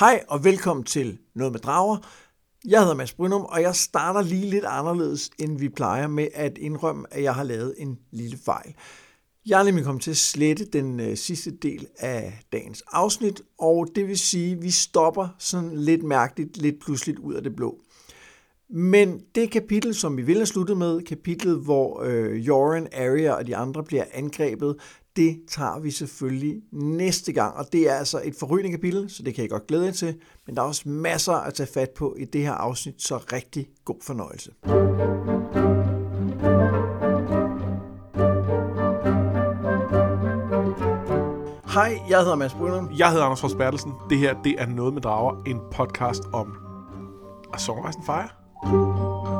[0.00, 1.96] Hej og velkommen til Noget med Drager.
[2.68, 6.58] Jeg hedder Mads Brynum, og jeg starter lige lidt anderledes, end vi plejer med at
[6.58, 8.74] indrømme, at jeg har lavet en lille fejl.
[9.46, 13.88] Jeg er nemlig kommet til at slette den øh, sidste del af dagens afsnit, og
[13.94, 17.78] det vil sige, at vi stopper sådan lidt mærkeligt, lidt pludseligt ud af det blå.
[18.70, 23.46] Men det kapitel, som vi ville have sluttet med, kapitlet, hvor øh, Joran, Arya og
[23.46, 24.76] de andre bliver angrebet,
[25.16, 27.56] det tager vi selvfølgelig næste gang.
[27.56, 30.14] Og det er altså et forrygende kapitel, så det kan jeg godt glæde jer til.
[30.46, 33.68] Men der er også masser at tage fat på i det her afsnit, så rigtig
[33.84, 34.50] god fornøjelse.
[41.74, 42.90] Hej, jeg hedder Mads Brynum.
[42.98, 43.92] Jeg hedder Anders Fors Bertelsen.
[44.10, 46.56] Det her, det er Noget med Drager, en podcast om
[47.54, 49.39] A Song fejrer?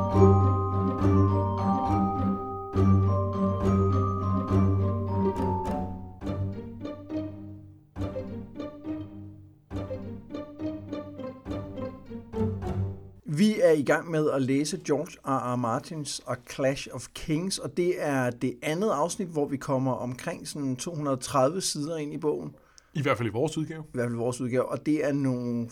[13.71, 15.53] Er i gang med at læse George R.
[15.53, 15.55] R.
[15.55, 20.47] Martins og Clash of Kings, og det er det andet afsnit, hvor vi kommer omkring
[20.47, 22.55] sådan 230 sider ind i bogen.
[22.93, 23.83] I hvert fald i vores udgave.
[23.83, 25.69] I hvert fald vores udgave, og det er nogle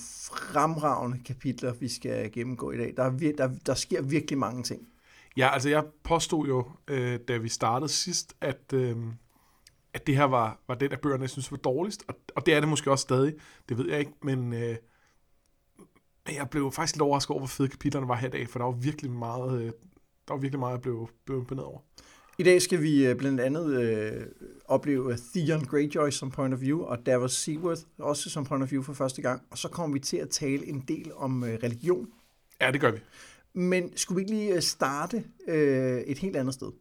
[0.54, 2.94] fremragende kapitler, vi skal gennemgå i dag.
[2.98, 4.88] Der, er vir- der, der sker virkelig mange ting.
[5.38, 8.96] Ja, altså jeg påstod jo, øh, da vi startede sidst, at, øh,
[9.94, 12.04] at det her var, var den af bøgerne, jeg synes var dårligst.
[12.08, 13.34] Og, og det er det måske også stadig.
[13.70, 14.76] Det ved jeg ikke, men øh,
[16.36, 18.66] jeg blev faktisk lidt overrasket over, hvor fede kapitlerne var her i dag, for der
[18.66, 19.72] var virkelig meget, øh,
[20.28, 21.80] der var virkelig meget, jeg blev, blev imponeret over.
[22.40, 24.26] I dag skal vi øh, blandt andet øh,
[24.66, 28.84] opleve Theon Greyjoy som point of view, og Davos Seaworth også som point of view
[28.84, 29.42] for første gang.
[29.52, 32.08] Og så kommer vi til at tale en del om øh, religion.
[32.62, 33.00] Ja, det gør vi.
[33.54, 36.72] Men skulle vi ikke lige øh, starte øh, et helt andet sted?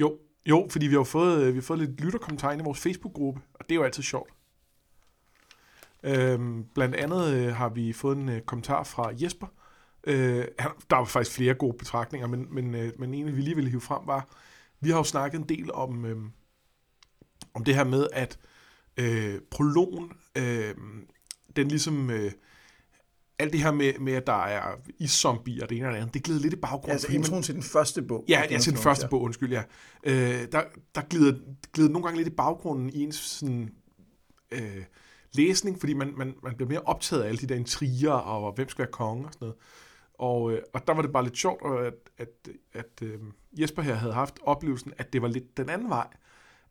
[0.00, 3.64] Jo, jo, fordi vi har fået, vi har fået lidt lytterkommentarer i vores Facebook-gruppe, og
[3.68, 4.30] det er jo altid sjovt.
[6.02, 9.46] Øhm, blandt andet øh, har vi fået en øh, kommentar fra Jesper.
[10.04, 13.54] Øh, han, der var faktisk flere gode betragtninger, men, men, øh, men en, vi lige
[13.54, 14.28] ville hive frem var,
[14.80, 16.16] vi har jo snakket en del om, øh,
[17.54, 18.38] om det her med, at
[18.96, 20.74] øh, prologen, øh,
[21.56, 22.10] den ligesom...
[22.10, 22.32] Øh,
[23.40, 26.14] alt det her med, med at der er iszombier og det ene og det andet,
[26.14, 26.90] det glider lidt i baggrunden.
[26.90, 28.24] Altså man- introen til den første bog.
[28.28, 29.62] Ja, ja til den første bog, undskyld, ja.
[30.04, 30.62] Øh, der,
[30.94, 31.38] der glider,
[31.72, 33.70] glider nogle gange lidt i baggrunden i ens sådan,
[34.50, 34.84] øh,
[35.32, 38.68] læsning, fordi man, man, man bliver mere optaget af alle de der intriger, og hvem
[38.68, 39.56] skal være konge og sådan noget.
[40.18, 43.18] Og, øh, og der var det bare lidt sjovt, at, at, at øh,
[43.52, 46.06] Jesper her havde haft oplevelsen, at det var lidt den anden vej.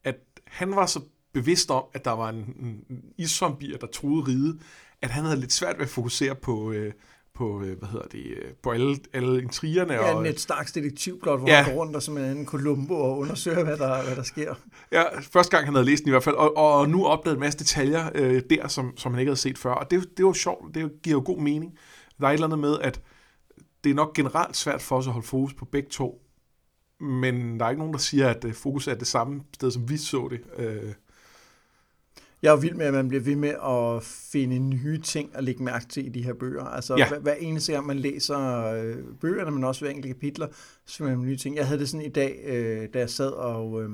[0.03, 0.17] At
[0.47, 1.01] han var så
[1.34, 2.56] bevidst om, at der var en,
[2.90, 4.59] en, iszombier, der troede ride,
[5.01, 6.94] at han havde lidt svært ved at fokusere på, øh,
[7.38, 9.94] på øh, hvad hedder det, øh, på alle, alle intrigerne.
[9.94, 11.62] Ja, og, Ned Starks detektivplot, hvor Ja.
[11.62, 14.56] han går rundt og som en Columbo og undersøger, hvad der, hvad der sker.
[14.92, 17.40] Ja, første gang han havde læst den i hvert fald, og, og nu opdaget en
[17.40, 19.72] masse detaljer øh, der, som, som han ikke havde set før.
[19.72, 21.74] Og det, det jo sjovt, det giver jo god mening.
[22.20, 23.02] Der er et eller andet med, at
[23.84, 26.22] det er nok generelt svært for os at holde fokus på begge to,
[27.00, 29.90] men der er ikke nogen, der siger, at øh, fokus er det samme sted, som
[29.90, 30.40] vi så det.
[30.58, 30.94] Øh,
[32.42, 35.44] Jeg er jo vild med, at man bliver ved med at finde nye ting at
[35.44, 36.64] lægge mærke til i de her bøger.
[36.64, 37.08] Altså Ja.
[37.08, 40.47] hver, hver eneste gang, man læser øh, bøgerne, men også hver enkelte kapitler,
[40.86, 41.56] så finder man nye ting.
[41.56, 43.90] Jeg havde det sådan i dag, øh, da jeg sad og, øh,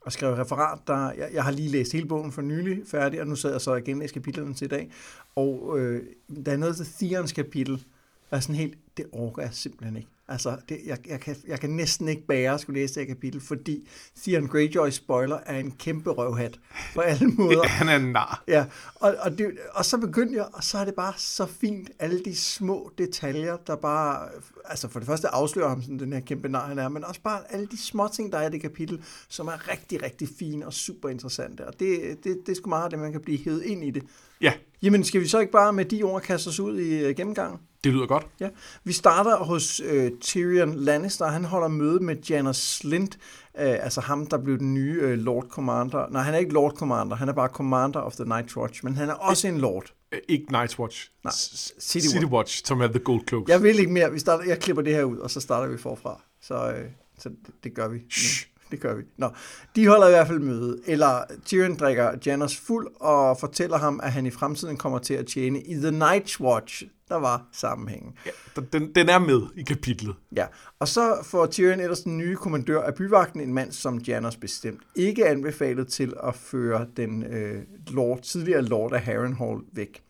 [0.00, 0.78] og skrev referat.
[0.86, 3.60] Der, jeg, jeg har lige læst hele bogen for nylig færdig, og nu sad jeg
[3.60, 4.90] så igen læst kapitlerne til i dag.
[5.36, 6.02] Og øh,
[6.46, 7.84] der er noget til Theons kapitel,
[8.30, 10.08] der er sådan helt, det orker jeg simpelthen ikke.
[10.30, 13.14] Altså, det, jeg, jeg, kan, jeg kan næsten ikke bære at skulle læse det her
[13.14, 13.88] kapitel, fordi
[14.22, 16.60] Theon Greyjoy spoiler er en kæmpe røvhat
[16.94, 17.68] på alle måder.
[17.68, 18.44] han er en nar.
[18.48, 21.90] Ja, og, og, det, og så begyndte jeg, og så er det bare så fint,
[21.98, 24.28] alle de små detaljer, der bare,
[24.64, 27.20] altså for det første afslører ham sådan den her kæmpe nar, han er, men også
[27.20, 30.66] bare alle de små ting, der er i det kapitel, som er rigtig, rigtig fine
[30.66, 33.38] og super interessante, og det, det, det er sgu meget af det, man kan blive
[33.38, 34.02] hævet ind i det.
[34.40, 34.52] Ja,
[34.82, 37.58] Jamen, skal vi så ikke bare med de ord kaste os ud i øh, gennemgangen?
[37.84, 38.26] det lyder godt.
[38.40, 38.48] Ja,
[38.84, 41.26] vi starter hos øh, Tyrion Lannister.
[41.26, 43.18] Han holder møde med Janos Slint,
[43.58, 46.08] øh, altså ham, der blev den nye øh, Lord Commander.
[46.10, 48.96] Nej, han er ikke Lord Commander, han er bare Commander of the Night Watch, men
[48.96, 49.92] han er også en Lord.
[50.12, 51.10] Øh, Ikke Night's Watch.
[51.24, 51.32] Nej,
[51.80, 53.48] City City Watch, som er The Gold Cloaks.
[53.48, 54.12] Jeg vil ikke mere.
[54.12, 56.20] Vi starter, jeg klipper det her ud, og så starter vi forfra.
[56.42, 56.84] Så, øh,
[57.18, 57.98] så det, det gør vi.
[58.10, 58.46] Shh.
[58.70, 59.02] Det gør vi.
[59.16, 59.30] Nå,
[59.76, 60.80] de holder i hvert fald møde.
[60.86, 65.26] Eller Tyrion drikker Janos fuld og fortæller ham, at han i fremtiden kommer til at
[65.26, 66.84] tjene i The Night Watch.
[67.08, 68.12] Der var sammenhængen.
[68.26, 70.14] Ja, den, den er med i kapitlet.
[70.36, 70.46] Ja,
[70.78, 74.80] og så får Tyrion ellers den nye kommandør af byvagten, en mand, som Janos bestemt
[74.94, 80.02] ikke anbefalet til at føre den øh, lord, tidligere lord af Harrenhal væk.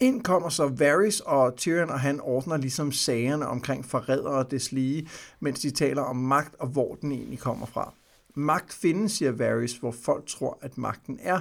[0.00, 5.08] Ind kommer så Varys, og Tyrion og han ordner ligesom sagerne omkring forrædere og deslige,
[5.40, 7.94] mens de taler om magt og hvor den egentlig kommer fra.
[8.34, 11.40] Magt findes, siger Varys, hvor folk tror, at magten er,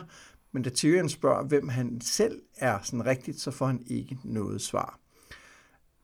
[0.52, 4.62] Men da Tyrion spørger, hvem han selv er sådan rigtigt, så får han ikke noget
[4.62, 5.00] svar.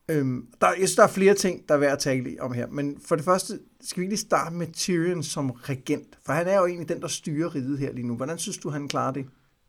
[0.08, 2.66] Øhm, der, jeg synes, der er flere ting, der er værd at tale om her.
[2.66, 6.18] Men for det første skal vi lige starte med Tyrion som regent.
[6.26, 8.16] For han er jo egentlig den, der styrer riget her lige nu.
[8.16, 9.26] Hvordan synes du, han klarer det?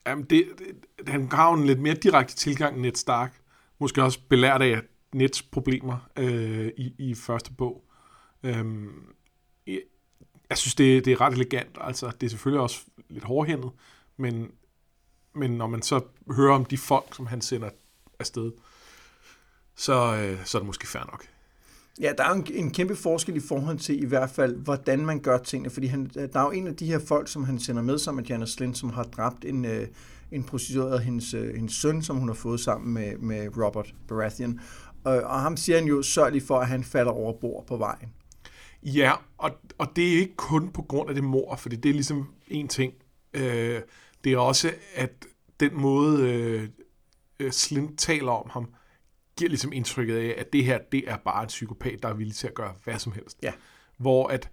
[0.08, 3.42] Jamen, det, det, han har en lidt mere direkte tilgang end Ned Stark.
[3.80, 4.82] Måske også belært af
[5.14, 7.84] Nets problemer øh, i, i første bog.
[8.44, 9.16] Øhm,
[9.68, 9.82] jeg,
[10.50, 11.78] jeg synes, det, det er ret elegant.
[11.82, 13.72] Altså, det er selvfølgelig også lidt hårdhændet,
[14.18, 14.52] men,
[15.36, 16.02] men når man så
[16.36, 17.70] hører om de folk, som han sender
[18.20, 18.52] afsted,
[19.76, 21.35] så, øh, så er det måske fair nok.
[22.02, 25.20] Ja, der er en, en kæmpe forskel i forhold til i hvert fald, hvordan man
[25.20, 27.60] gør tingene, fordi han, øh, der er jo en af de her folk, som han
[27.60, 29.88] sender med sammen med Janice Lind, som har dræbt en, øh,
[30.32, 34.60] en prostitueret hendes, øh, hendes søn, som hun har fået sammen med, med Robert Baratheon.
[35.04, 37.78] Og, og ham siger han jo, sørg lige for, at han falder over bord på
[37.78, 38.10] vejen.
[38.84, 41.94] Ja, og, og det er ikke kun på grund af det mor, fordi det er
[41.94, 42.94] ligesom en ting.
[43.34, 43.82] Øh,
[44.24, 45.26] det er også, at
[45.60, 46.70] den måde øh,
[47.40, 48.68] øh Slint taler om ham,
[49.38, 52.36] giver ligesom indtrykket af, at det her, det er bare en psykopat, der er villig
[52.36, 53.38] til at gøre hvad som helst.
[53.44, 53.54] Ja.
[53.98, 54.50] Hvor at,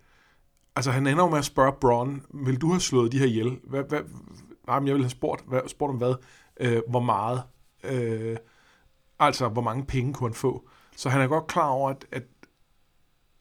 [0.76, 3.60] altså han ender med at spørge Bron, vil du have slået de her ihjel?
[3.64, 4.00] Hvad, hvad,
[4.66, 6.14] nej, men jeg vil have spurgt, hvad, spurgt om hvad?
[6.60, 7.42] Øh, hvor meget?
[7.84, 8.36] Øh,
[9.18, 10.68] altså, hvor mange penge kunne han få?
[10.96, 12.24] Så han er godt klar over, at, at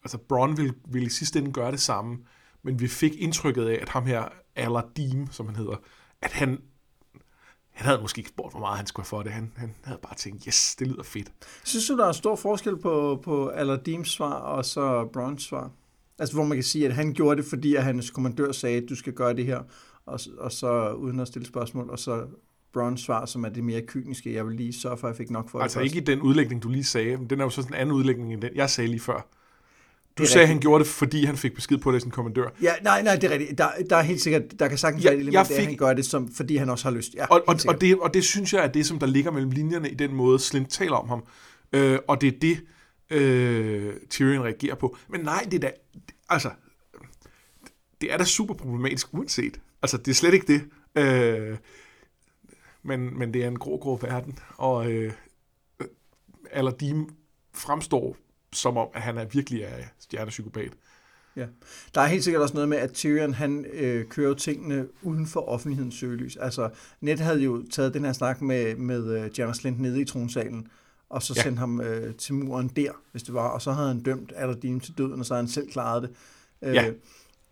[0.03, 2.17] altså Bron vil, vil i sidste ende gøre det samme,
[2.63, 5.75] men vi fik indtrykket af, at ham her, Aladdin, som han hedder,
[6.21, 6.61] at han
[7.71, 9.31] han havde måske ikke spurgt, hvor meget han skulle have for det.
[9.31, 11.31] Han, han havde bare tænkt, yes, det lyder fedt.
[11.63, 15.71] Synes du, der er stor forskel på, på Aladims svar og så Browns svar?
[16.19, 18.89] Altså, hvor man kan sige, at han gjorde det, fordi at hans kommandør sagde, at
[18.89, 19.59] du skal gøre det her,
[20.05, 22.27] og, og så uden at stille spørgsmål, og så
[22.73, 25.29] Browns svar, som er det mere kyniske, jeg vil lige sørge for, at jeg fik
[25.29, 27.43] nok for altså det Altså ikke i den udlægning, du lige sagde, men den er
[27.43, 29.27] jo sådan en anden udlægning end den, jeg sagde lige før.
[30.17, 32.49] Du sagde, at han gjorde det, fordi han fik besked på det som kommandør.
[32.61, 33.57] Ja, nej, nej, det er rigtigt.
[33.57, 35.55] Der, der er helt sikkert, der kan sagtens ja, være et element fik...
[35.57, 37.13] af, at han gør det, som, fordi han også har lyst.
[37.15, 39.51] Ja, og, og, og, det, og det synes jeg er det, som der ligger mellem
[39.51, 41.23] linjerne i den måde, Slint taler om ham.
[41.73, 42.61] Øh, og det er det,
[43.09, 44.97] øh, Tyrion reagerer på.
[45.09, 45.71] Men nej, det er da,
[46.29, 46.49] altså,
[48.01, 49.59] det er da super problematisk uanset.
[49.81, 50.61] Altså, det er slet ikke det.
[50.95, 51.57] Øh,
[52.83, 55.13] men, men det er en grå, grå verden, og øh,
[56.51, 57.09] Aladdin
[57.53, 58.17] fremstår
[58.53, 60.71] som om, at han er virkelig er stjernepsykopat.
[61.35, 61.45] Ja.
[61.95, 65.49] Der er helt sikkert også noget med, at Tyrion han øh, kører tingene uden for
[65.49, 66.35] offentlighedens søgelys.
[66.35, 66.69] Altså,
[67.01, 70.67] Ned havde jo taget den her snak med, med uh, Janos Lind nede i tronsalen,
[71.09, 71.41] og så ja.
[71.41, 74.79] sendt ham øh, til muren der, hvis det var, og så havde han dømt Aladdin
[74.79, 76.11] til døden, og så havde han selv klaret det.
[76.61, 76.91] Øh, ja.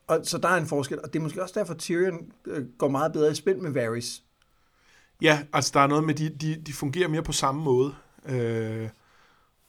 [0.07, 2.87] og, så der er en forskel, og det er måske også derfor, Tyrion øh, går
[2.87, 4.23] meget bedre i spil med Varys.
[5.21, 7.95] Ja, altså der er noget med, de, de, de fungerer mere på samme måde.
[8.25, 8.89] Øh,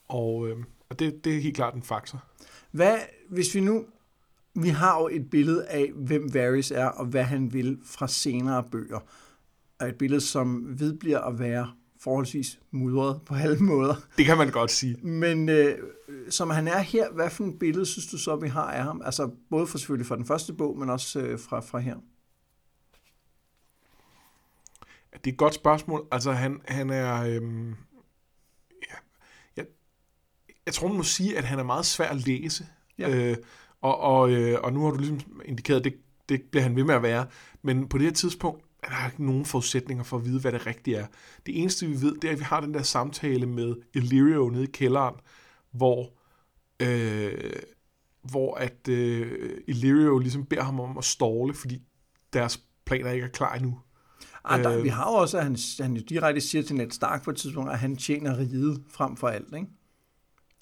[0.09, 0.56] og, øh,
[0.91, 2.25] og det, det er helt klart en faktor.
[2.71, 2.99] Hvad,
[3.29, 3.85] hvis vi nu,
[4.55, 8.65] vi har jo et billede af, hvem Varys er, og hvad han vil fra senere
[8.73, 9.01] bøger.
[9.81, 13.95] Og et billede, som vedbliver at være forholdsvis mudret på alle måder.
[14.19, 14.97] Det kan man godt sige.
[14.97, 15.79] Men øh,
[16.31, 19.03] som han er her, hvad for et billede synes du så, vi har af ham?
[19.05, 21.97] Altså både for selvfølgelig fra den første bog, men også øh, fra, fra her.
[25.13, 26.07] Det er et godt spørgsmål.
[26.13, 27.23] Altså han, han er...
[27.23, 27.75] Øhm,
[30.70, 32.67] jeg tror, man må sige, at han er meget svær at læse.
[32.99, 33.31] Ja.
[33.31, 33.37] Øh,
[33.81, 35.94] og, og, øh, og nu har du ligesom indikeret, at det,
[36.28, 37.26] det bliver han ved med at være.
[37.62, 40.67] Men på det her tidspunkt er der ikke nogen forudsætninger for at vide, hvad det
[40.67, 41.06] rigtige er.
[41.46, 44.64] Det eneste, vi ved, det er, at vi har den der samtale med Illyrio nede
[44.64, 45.15] i kælderen,
[45.70, 46.10] hvor,
[46.82, 47.53] øh,
[48.22, 51.82] hvor at øh, Illyrio ligesom beder ham om at ståle, fordi
[52.32, 53.79] deres planer ikke er klar endnu.
[54.44, 56.91] Ah, der, øh, vi har jo også, at han, han jo direkte siger til Ned
[56.91, 59.67] Stark på et tidspunkt, at han tjener riget frem for alt, ikke?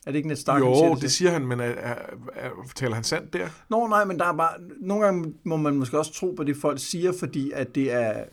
[0.06, 1.94] Er det ikke net Stark, Jo, siger det, det siger han, men er, er,
[2.34, 3.48] er, taler han sandt der?
[3.70, 4.52] Nå, nej, men der er bare...
[4.80, 8.24] Nogle gange må man måske også tro på det, folk siger, fordi at det er...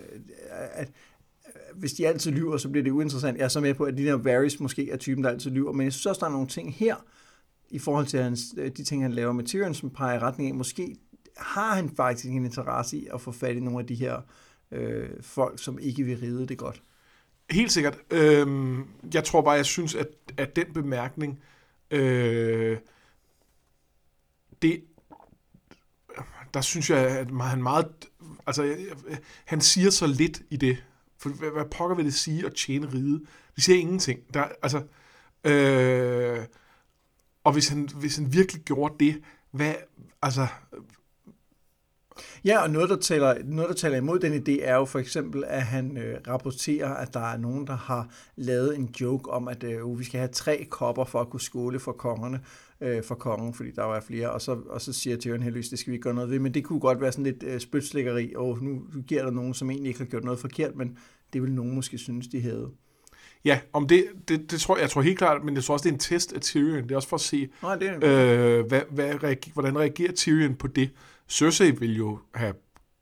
[0.74, 0.91] At,
[1.75, 3.38] hvis de altid lyver, så bliver det uinteressant.
[3.38, 5.72] Jeg er så med på, at de der Varys måske er typen, der altid lyver,
[5.72, 6.95] men jeg synes også, der er nogle ting her,
[7.69, 8.41] i forhold til hans,
[8.77, 10.95] de ting, han laver med Tyrion, som peger i retning af, måske
[11.38, 14.22] har han faktisk en interesse i at få fat i nogle af de her
[14.72, 16.81] øh, folk, som ikke vil ride det godt.
[17.50, 17.98] Helt sikkert.
[18.12, 20.07] Øhm, jeg tror bare, jeg synes, at,
[20.38, 21.55] at den bemærkning, Øh,
[21.92, 22.77] Øh,
[24.62, 24.84] det,
[26.54, 27.88] der synes jeg, at han meget,
[28.48, 28.77] altså
[29.46, 30.84] han siger så lidt i det,
[31.18, 33.25] for hvad, hvad pokker vil det sige at tjene ride?
[33.56, 34.20] Det siger ingenting.
[34.34, 34.84] Der, altså,
[35.44, 36.46] øh,
[37.44, 39.75] og hvis han, hvis han virkelig gjorde det, hvad,
[40.22, 40.48] altså,
[42.45, 45.43] Ja, og noget der, taler, noget, der taler imod den idé, er jo for eksempel,
[45.48, 49.63] at han øh, rapporterer, at der er nogen, der har lavet en joke om, at
[49.63, 52.39] øh, vi skal have tre kopper for at kunne skåle for kongerne,
[52.81, 55.79] øh, for kongen, fordi der var flere, og så, og så siger Tyrion heldigvis, det
[55.79, 58.34] skal vi ikke gøre noget ved, men det kunne godt være sådan lidt øh, spytslækkeri,
[58.36, 60.98] og nu giver der nogen, som egentlig ikke har gjort noget forkert, men
[61.34, 62.69] det vil nogen måske synes, de havde.
[63.45, 65.84] Ja, om det, det, det tror jeg, jeg tror helt klart, men jeg tror også,
[65.84, 66.84] det er en test af Tyrion.
[66.84, 68.60] Det er også for at se, Nej, det er...
[68.60, 70.89] øh, hvad, hvad reager, hvordan reagerer Tyrion på det.
[71.29, 72.53] Cersei vil jo have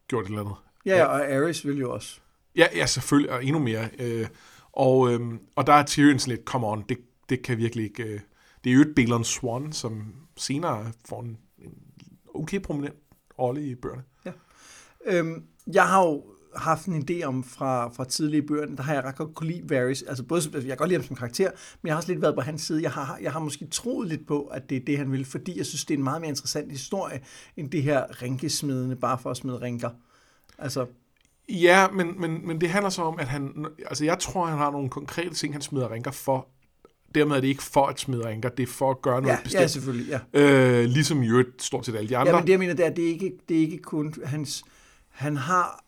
[0.07, 0.55] gjort et eller andet.
[0.85, 2.19] Ja, ja, og Aerys vil jo også.
[2.55, 3.89] Ja, ja selvfølgelig, og endnu mere.
[3.99, 4.27] Øh,
[4.71, 5.19] og, øh,
[5.55, 6.97] og der er Tyrion sådan lidt, come on, det,
[7.29, 8.03] det kan virkelig ikke...
[8.03, 8.19] Øh,
[8.63, 11.73] det er jo et Balon Swan, som senere får en, en
[12.33, 12.95] okay prominent
[13.39, 14.03] rolle i bøgerne.
[14.25, 14.31] Ja.
[15.05, 16.23] Øhm, jeg har jo
[16.55, 19.69] haft en idé om fra, fra tidlige bøger, der har jeg ret godt kunne lide
[19.69, 20.01] Varys.
[20.01, 22.35] Altså både, jeg kan godt lide ham som karakter, men jeg har også lidt været
[22.35, 22.81] på hans side.
[22.81, 25.57] Jeg har, jeg har måske troet lidt på, at det er det, han vil, fordi
[25.57, 27.21] jeg synes, det er en meget mere interessant historie,
[27.57, 29.89] end det her rinkesmidende, bare for at smide rinker.
[30.57, 30.85] Altså,
[31.49, 33.65] Ja, men, men, men det handler så om, at han...
[33.85, 36.47] Altså, jeg tror, han har nogle konkrete ting, han smider rinker for.
[37.15, 39.41] Dermed er det ikke for at smide rinker, det er for at gøre noget ja,
[39.43, 39.61] bestemt.
[39.61, 40.41] ja, selvfølgelig, ja.
[40.41, 42.31] Øh, ligesom i øvrigt stort set alle de andre.
[42.31, 44.63] Ja, men det jeg mener, det er, det er ikke, det er ikke kun hans...
[45.09, 45.83] Han har...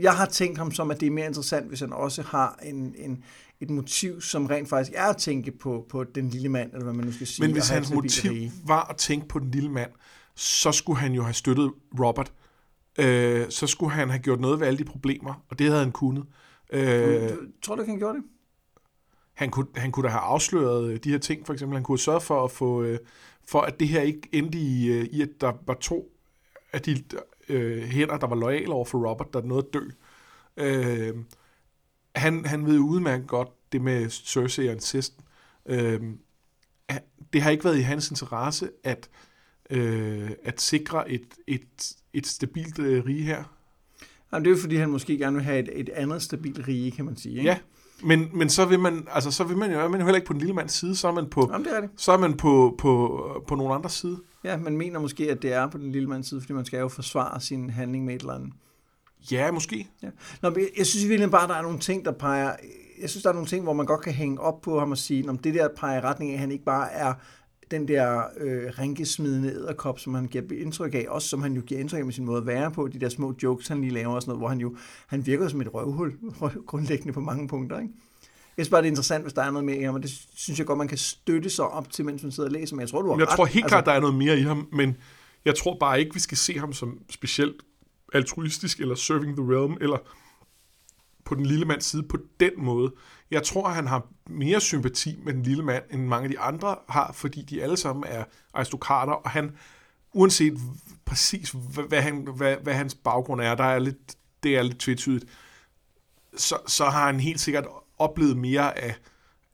[0.00, 2.94] Jeg har tænkt ham som, at det er mere interessant, hvis han også har en,
[2.98, 3.24] en,
[3.60, 6.92] et motiv, som rent faktisk er at tænke på, på den lille mand, eller hvad
[6.94, 7.46] man nu skal sige.
[7.46, 8.32] Men hvis hans motiv
[8.66, 9.90] var at tænke på den lille mand,
[10.34, 12.32] så skulle han jo have støttet Robert.
[12.98, 15.92] Øh, så skulle han have gjort noget ved alle de problemer, og det havde han
[15.92, 16.24] kunnet.
[16.72, 18.24] Øh, Du- Tror du han gjorde det?
[19.34, 21.76] han, kunne, han kunne da have afsløret øh, de her ting, for eksempel.
[21.76, 22.98] Han kunne have sørget for, at få, øh,
[23.48, 26.08] for at det her ikke endte i, øh, i, at der var to
[26.72, 27.02] af de
[27.50, 29.84] øh, hænder, der var lojale over for Robert, der nåede at dø.
[30.56, 31.14] Øh,
[32.16, 35.24] han, han ved udmærket godt det med Cersei og incesten.
[35.66, 36.00] Øh,
[37.32, 39.10] det har ikke været i hans interesse at,
[39.70, 43.44] øh, at sikre et, et, et stabilt øh, rige her.
[44.32, 46.90] Jamen, det er jo fordi, han måske gerne vil have et, et andet stabilt rige,
[46.90, 47.38] kan man sige.
[47.38, 47.50] Ikke?
[47.50, 47.58] Ja,
[48.02, 50.26] men, men så vil man, altså, så vil man jo, er man jo heller ikke
[50.26, 51.90] på den lille mands side, så er man på, Jamen, det er det.
[51.96, 54.18] så er man på, på, på nogen andres side.
[54.44, 56.80] Ja, man mener måske, at det er på den lille mands side, fordi man skal
[56.80, 58.52] jo forsvare sin handling med et eller andet.
[59.32, 59.88] Ja, måske.
[60.02, 60.08] Ja.
[60.42, 62.56] Nå, men jeg, jeg synes virkelig bare, at der er nogle ting, der peger...
[63.00, 64.98] Jeg synes, der er nogle ting, hvor man godt kan hænge op på ham og
[64.98, 67.14] sige, om det der peger i retning af, at han ikke bare er
[67.70, 71.80] den der øh, rinkesmidende æderkop, som han giver indtryk af, også som han jo giver
[71.80, 74.14] indtryk af med sin måde at være på, de der små jokes, han lige laver
[74.14, 76.12] og sådan noget, hvor han jo han virker som et røvhul,
[76.66, 77.94] grundlæggende på mange punkter, ikke?
[78.56, 80.10] Jeg synes bare, det er interessant, hvis der er noget mere i ham, og det
[80.34, 82.80] synes jeg godt, man kan støtte sig op til, mens man sidder og læser, men
[82.80, 83.36] jeg tror, du har Jeg ret.
[83.36, 84.96] tror helt klart, der er noget mere i ham, men
[85.44, 87.56] jeg tror bare ikke, vi skal se ham som specielt
[88.12, 89.98] altruistisk, eller serving the realm, eller
[91.24, 92.92] på den lille mands side på den måde.
[93.30, 96.76] Jeg tror, han har mere sympati med den lille mand, end mange af de andre
[96.88, 99.56] har, fordi de alle sammen er aristokrater, og han,
[100.12, 100.58] uanset
[101.04, 104.78] præcis, hvad, hvad, han, hvad, hvad hans baggrund er, der er lidt, det er lidt
[104.78, 105.24] tvetydigt,
[106.36, 107.64] så, så har han helt sikkert
[108.00, 108.94] oplevet mere af,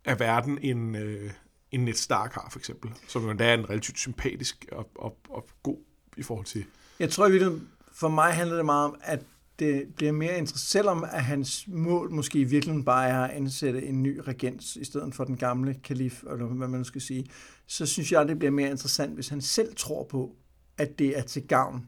[0.05, 1.31] af verden, end, øh,
[1.71, 2.91] end Ned Stark har, for eksempel.
[3.09, 5.79] Som jo endda er en relativt sympatisk og, og, og god
[6.17, 6.65] i forhold til...
[6.99, 9.21] Jeg tror virkeligheden, for mig handler det meget om, at
[9.59, 13.87] det bliver mere interessant, selvom at hans mål måske i virkeligheden bare er at ansætte
[13.87, 17.27] en ny regent, i stedet for den gamle kalif, eller hvad man nu skal sige,
[17.67, 20.37] så synes jeg, det bliver mere interessant, hvis han selv tror på,
[20.79, 21.87] at det er til gavn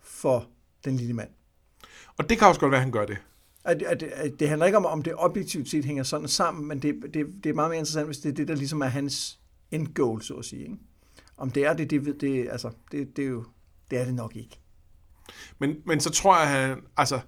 [0.00, 0.46] for
[0.84, 1.28] den lille mand.
[2.16, 3.16] Og det kan også godt være, at han gør det.
[3.64, 6.78] At, at, at det handler ikke om, om det objektivt set hænger sådan sammen, men
[6.82, 9.40] det, det, det er meget mere interessant, hvis det er det, der ligesom er hans
[9.70, 10.62] end goal, så at sige.
[10.62, 10.76] Ikke?
[11.36, 13.44] Om det er det, det, ved- det, altså, det, det er jo,
[13.90, 14.60] det er det nok ikke.
[15.58, 17.20] Men, men så tror jeg, at han, altså,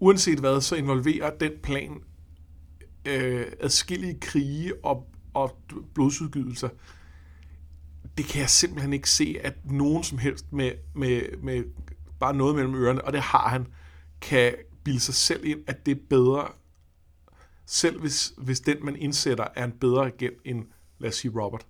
[0.00, 2.00] uanset hvad, så involverer den plan
[3.08, 5.58] øh, adskillige krige og, og
[5.94, 6.68] blodsudgydelser.
[8.18, 11.64] Det kan jeg simpelthen ikke se, at nogen som helst med, med, med
[12.20, 13.66] bare noget mellem ørerne, og det har han,
[14.20, 14.54] kan
[14.86, 16.48] bilde sig selv ind, at det er bedre,
[17.66, 20.64] selv hvis, hvis den, man indsætter, er en bedre agent end,
[20.98, 21.66] lad os sige, Robert.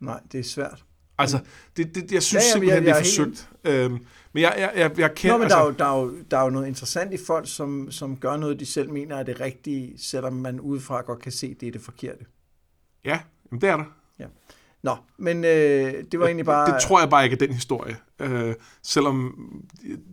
[0.00, 0.84] Nej, det er svært.
[1.18, 1.40] Altså,
[1.76, 3.92] det, det, jeg synes Ja, ja, ja, simpelthen, jeg- det er jeg er helt forsøgt.
[3.92, 5.34] Øhm, men jeg, jeg, jeg, jeg kender...
[5.34, 7.18] Nå, men altså, der, er jo, der, er jo, der er jo noget interessant i
[7.26, 11.22] folk, som, som gør noget, de selv mener er det rigtige, selvom man udefra godt
[11.22, 12.24] kan se, det er det forkerte.
[13.04, 13.84] Ja, jamen, det er der.
[14.82, 16.72] Nå, men øh, det var egentlig bare...
[16.72, 17.96] Det tror jeg bare ikke er den historie.
[18.20, 19.34] Øh, selvom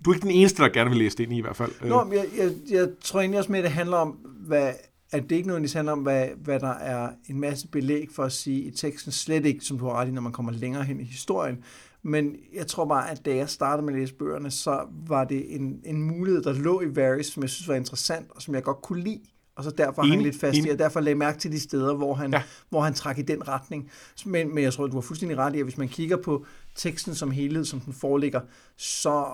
[0.06, 1.72] du er ikke den eneste, der gerne vil læse det ind i, i hvert fald.
[1.82, 4.10] Øh, Nå, men jeg, jeg, jeg tror egentlig også at det handler om,
[4.48, 4.74] hvad,
[5.12, 8.32] at det ikke nødvendigvis handler om, hvad, hvad der er en masse belæg for at
[8.32, 9.12] sige i teksten.
[9.12, 11.64] Slet ikke, som du har ret i, når man kommer længere hen i historien.
[12.04, 15.56] Men jeg tror bare, at da jeg startede med at læse bøgerne, så var det
[15.56, 18.64] en, en mulighed, der lå i Varys, som jeg synes var interessant, og som jeg
[18.64, 19.22] godt kunne lide.
[19.58, 22.14] Og så derfor Enig, lidt fast i, og derfor lagde mærke til de steder, hvor
[22.14, 22.44] han, ja.
[22.70, 23.92] hvor han trak i den retning.
[24.26, 26.46] Men, men jeg tror, du har fuldstændig ret i, at hvis man kigger på
[26.76, 28.42] teksten som helhed, som den foreligger,
[28.76, 29.26] så,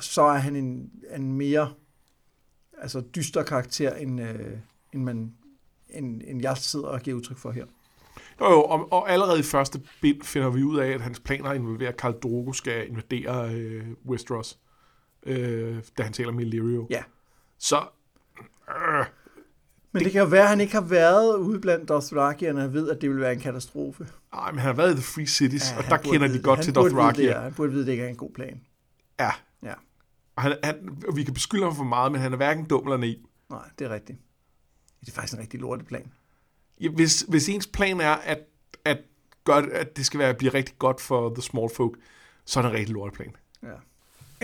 [0.00, 1.72] så er han en, en mere
[2.78, 4.58] altså dyster karakter, end, øh,
[4.92, 5.34] end, man,
[5.88, 7.64] end, end jeg sidder og giver udtryk for her.
[8.40, 11.52] Jo, jo, og, og allerede i første bind finder vi ud af, at hans planer
[11.52, 14.58] involverer, at Khal Drogo skal invadere øh, Westeros,
[15.22, 16.86] øh, da han taler med Illyrio.
[16.90, 17.02] Ja.
[17.58, 17.76] Så,
[18.68, 19.06] øh,
[19.94, 22.90] Men det kan jo være, at han ikke har været ude blandt Dothrakierne og ved,
[22.90, 24.08] at det vil være en katastrofe.
[24.32, 26.42] ej, men han har været i The Free Cities, ja, og der kender de vide-
[26.42, 27.22] godt han til burde vide Dothraki.
[27.22, 27.40] det, ja.
[27.40, 28.60] Han burde vide, at det ikke er en god plan.
[29.20, 29.30] Ja.
[29.62, 29.74] Ja.
[30.36, 30.76] Og han, han,
[31.14, 33.16] vi kan beskylde ham for meget, men han er hverken dum eller naiv.
[33.50, 34.18] Nej, det er rigtigt.
[35.00, 36.12] Det er faktisk en rigtig lorteplan.
[36.80, 38.38] Ja, Hvis, hvis ens plan er, at,
[38.84, 38.98] at,
[39.44, 41.98] gøre, at det skal være, blive rigtig godt for The Small Folk,
[42.44, 43.36] så er det en rigtig lorteplan.
[43.62, 43.68] Ja.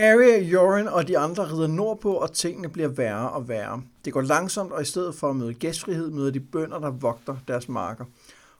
[0.01, 3.81] Arya, Jorin og de andre rider nordpå, og tingene bliver værre og værre.
[4.05, 7.37] Det går langsomt, og i stedet for at møde gæstfrihed, møder de bønder, der vogter
[7.47, 8.05] deres marker.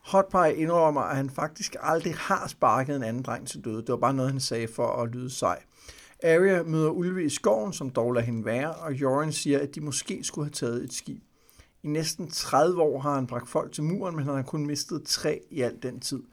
[0.02, 3.78] Hotpie indrømmer, at han faktisk aldrig har sparket en anden dreng til døde.
[3.78, 5.60] Det var bare noget, han sagde for at lyde sej.
[6.24, 9.82] Arya møder Ulve i skoven, som dog lader hende være, og Jorin siger, at de
[9.82, 11.24] måske skulle have taget et skib.
[11.84, 15.04] I næsten 30 år har han bragt folk til muren, men han har kun mistet
[15.06, 16.24] tre i al den tid.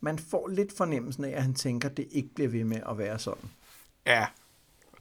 [0.00, 2.98] Man får lidt fornemmelsen af, at han tænker, at det ikke bliver ved med at
[2.98, 3.50] være sådan.
[4.06, 4.26] Ja,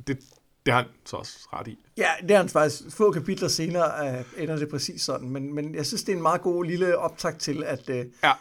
[0.07, 0.19] det,
[0.65, 1.77] det har han så også ret i.
[1.98, 2.81] Ja, det er han faktisk.
[2.91, 6.22] Få kapitler senere uh, ender det præcis sådan, men, men jeg synes, det er en
[6.22, 8.31] meget god lille optakt til, at uh, Ja,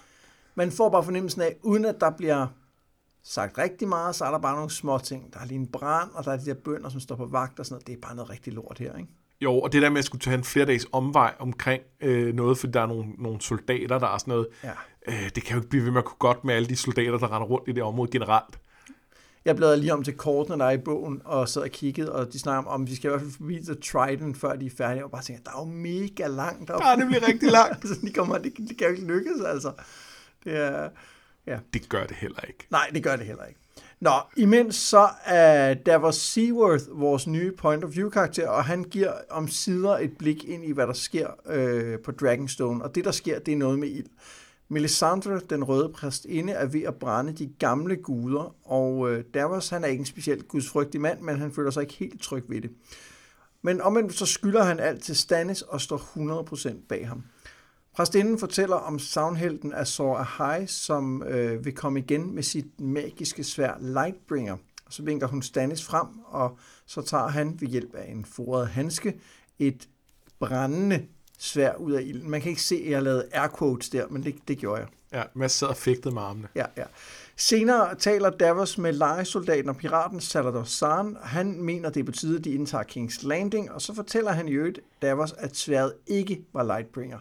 [0.54, 2.46] man får bare fornemmelsen af, uden at der bliver
[3.24, 5.32] sagt rigtig meget, så er der bare nogle små ting.
[5.34, 7.58] Der er lige en brand, og der er de der bønder, som står på vagt
[7.58, 7.86] og sådan noget.
[7.86, 9.08] Det er bare noget rigtig lort her, ikke?
[9.40, 12.58] Jo, og det der med at skulle tage en flere dages omvej omkring øh, noget,
[12.58, 14.70] fordi der er nogle, nogle soldater, der er sådan noget, Ja.
[15.08, 17.18] øh, det kan jo ikke blive ved med at kunne godt med alle de soldater,
[17.18, 18.58] der render rundt i det område generelt.
[19.44, 22.32] Jeg bladrede lige om til kortene, der er i bogen, og sad og kiggede, og
[22.32, 24.70] de snakker om, om vi skal i hvert fald forbi The Trident, før de er
[24.78, 25.04] færdige.
[25.04, 26.80] Og bare tænker, der er jo mega langt op.
[26.80, 27.76] Der er nemlig rigtig langt.
[27.84, 29.72] altså, de kommer, det, det kan jo ikke lykkes, altså.
[30.44, 30.88] Det er,
[31.46, 31.58] ja.
[31.72, 32.66] Det gør det heller ikke.
[32.70, 33.60] Nej, det gør det heller ikke.
[34.00, 39.12] Nå, imens så er Davos Seaworth vores nye point of view karakter, og han giver
[39.30, 42.84] om sider et blik ind i, hvad der sker øh, på Dragonstone.
[42.84, 44.06] Og det, der sker, det er noget med ild.
[44.72, 49.84] Melisandre, den røde præstinde, er ved at brænde de gamle guder, og øh, Davos, han
[49.84, 52.70] er ikke en specielt gudsfrygtig mand, men han føler sig ikke helt tryg ved det.
[53.62, 55.98] Men omvendt så skylder han alt til Stannis og står
[56.72, 57.22] 100% bag ham.
[57.96, 63.74] Præstinden fortæller om savnhelten Azor Ahai, som øh, vil komme igen med sit magiske svær
[63.80, 64.56] Lightbringer.
[64.90, 69.20] Så vinker hun Stannis frem, og så tager han ved hjælp af en foret handske
[69.58, 69.88] et
[70.40, 71.06] brændende
[71.42, 72.30] svær ud af ilden.
[72.30, 74.88] Man kan ikke se, at jeg lavet air quotes der, men det, det gjorde jeg.
[75.12, 76.48] Ja, Mads sad og fægtede med armene.
[76.54, 76.84] Ja, ja.
[77.36, 81.16] Senere taler Davos med lejesoldaten og piraten Salvador San.
[81.22, 84.48] Han mener, det er på tide, at de indtager King's Landing, og så fortæller han
[84.48, 87.18] i øvrigt Davos, at sværet ikke var Lightbringer.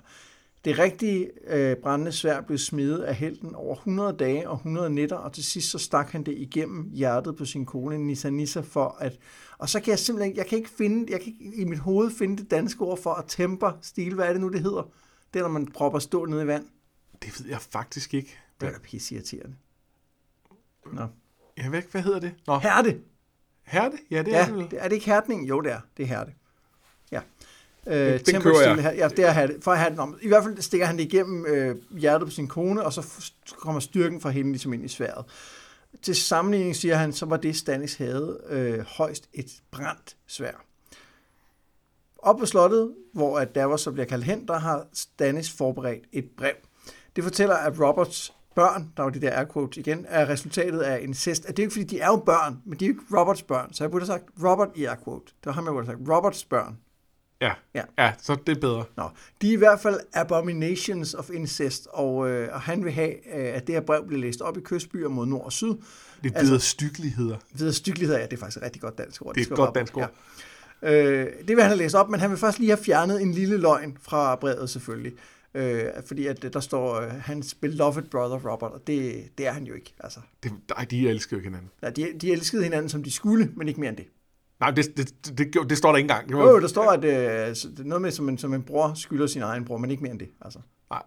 [0.65, 5.15] Det rigtige øh, brændende svær blev smidet af helten over 100 dage og 100 nætter,
[5.15, 8.97] og til sidst så stak han det igennem hjertet på sin kone Nissa Nissa for
[8.99, 9.17] at...
[9.62, 12.12] Og så kan jeg simpelthen jeg kan ikke finde, jeg kan ikke i mit hoved
[12.12, 14.13] finde det danske ord for at temper stil.
[14.13, 14.91] Hvad er det nu, det hedder?
[15.34, 16.65] Det er, når man propper stål ned i vand.
[17.21, 18.38] Det ved jeg faktisk ikke.
[18.62, 19.56] Det er da pisseirriterende.
[20.93, 21.08] Nå.
[21.58, 22.34] Jeg ved ikke, hvad hedder det?
[22.47, 23.00] Nå, Hærde.
[23.63, 23.97] hærde?
[24.12, 25.50] Ja, det er Ja, det er det ikke hærdning?
[25.50, 25.80] Jo, det er.
[25.97, 26.32] Det er hærde.
[27.12, 27.21] Ja.
[27.88, 28.93] Øh, den køber jeg.
[28.97, 29.58] Ja, det er hærde.
[29.62, 30.17] For den om.
[30.21, 33.80] I hvert fald stikker han det igennem øh, hjertet på sin kone, og så kommer
[33.80, 35.26] styrken fra hende ligesom ind i sværet.
[36.01, 40.65] Til sammenligning siger han, så var det Stannis havde øh, højst et brændt svær.
[42.17, 46.30] Op på slottet, hvor at Davos så bliver kaldt hen, der har Stannis forberedt et
[46.38, 46.54] brev.
[47.15, 51.01] Det fortæller, at Roberts børn, der var de der air quotes igen, er resultatet af
[51.01, 51.47] incest.
[51.47, 53.43] Det er jo ikke, fordi de er jo børn, men de er jo ikke Roberts
[53.43, 53.73] børn.
[53.73, 55.25] Så jeg burde have sagt Robert i air quote.
[55.25, 56.10] Det var ham, jeg burde have sagt.
[56.10, 56.77] Roberts børn.
[57.41, 57.54] Ja.
[57.75, 57.82] Ja.
[57.97, 58.84] ja, så det er bedre.
[58.97, 59.04] Nå,
[59.41, 63.56] de er i hvert fald abominations of incest, og, øh, og han vil have, øh,
[63.56, 65.67] at det her brev bliver læst op i kystbyer mod nord og syd.
[65.67, 65.77] Det
[66.36, 67.38] Altså- altså, styggeligheder.
[67.54, 69.36] Videre styggeligheder, ja, det er faktisk et rigtig godt dansk ord.
[69.36, 70.12] Det er et godt dansk ord.
[70.84, 71.01] Ja.
[71.04, 73.32] Øh, det vil han have læst op, men han vil først lige have fjernet en
[73.32, 75.13] lille løgn fra brevet selvfølgelig.
[75.54, 79.51] Øh, fordi at øh, der står øh, hans beloved brother Robert, og det, det er
[79.51, 79.93] han jo ikke.
[79.99, 81.69] Altså, Det, nej, de elsker jo ikke hinanden.
[81.84, 84.06] ja, de, de elskede hinanden, som de skulle, men ikke mere end det.
[84.62, 86.30] Nej, det, det, det, det, det står der ikke engang.
[86.30, 89.28] Det var, Jo, der står, at øh, noget med, som en, som en bror skylder
[89.28, 90.30] sin egen bror, men ikke mere end det.
[90.41, 90.60] Altså.
[90.89, 91.02] Nej.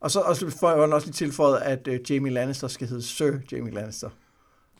[0.00, 3.02] Og så og så får han også lige tilføjet, at øh, Jamie Lannister skal hedde
[3.02, 4.08] Sir Jamie Lannister.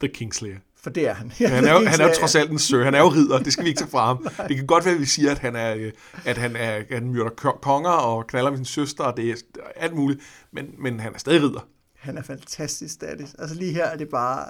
[0.00, 0.56] The Kingslayer.
[0.82, 1.32] For det er han.
[1.40, 2.84] Ja, han, er jo, han er jo trods alt en sir.
[2.84, 3.38] Han er jo ridder.
[3.38, 4.26] Det skal vi ikke tage fra ham.
[4.48, 5.92] Det kan godt være, at vi siger, at han er, øh,
[6.24, 9.34] at han er, han myrder ko- konger og knaller med sin søster, og det er
[9.76, 10.20] alt muligt.
[10.52, 11.68] Men, men han er stadig ridder.
[11.96, 13.34] Han er fantastisk status.
[13.38, 14.44] Altså lige her er det bare...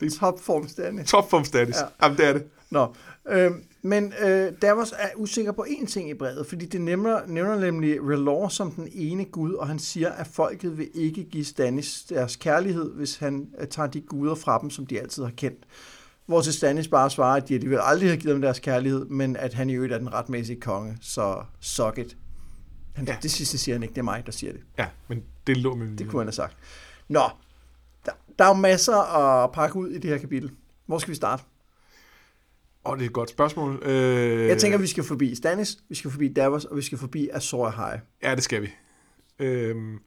[0.00, 1.10] Det er topform Stannis.
[1.10, 1.76] Topform Stannis.
[1.76, 1.80] Ja.
[1.80, 1.88] Ja.
[2.02, 2.44] Jamen, det er det.
[2.70, 2.94] Nå,
[3.28, 3.50] øh,
[3.82, 8.00] men øh, Davos er usikker på én ting i brevet, fordi det nævner, nævner nemlig
[8.02, 12.36] Relor som den ene gud, og han siger, at folket vil ikke give Stannis deres
[12.36, 15.58] kærlighed, hvis han øh, tager de guder fra dem, som de altid har kendt.
[16.26, 19.36] Hvor til Stannis bare svarer, at de, vil aldrig have givet dem deres kærlighed, men
[19.36, 22.16] at han i øvrigt er den retmæssige konge, så suck it.
[22.94, 23.16] Han, ja.
[23.22, 24.60] Det sidste siger han ikke, det er mig, der siger det.
[24.78, 26.56] Ja, men det lå med Det kunne han have sagt.
[27.08, 27.20] Nå,
[28.38, 28.96] der, er jo masser
[29.42, 30.50] at pakke ud i det her kapitel.
[30.86, 31.42] Hvor skal vi starte?
[32.86, 33.82] Åh, det er et godt spørgsmål.
[33.82, 37.28] Øh, Jeg tænker, vi skal forbi Stannis, vi skal forbi Davos, og vi skal forbi
[37.32, 37.98] Azor Ahai.
[38.22, 38.68] Ja, det skal vi.
[39.38, 39.98] Øhm,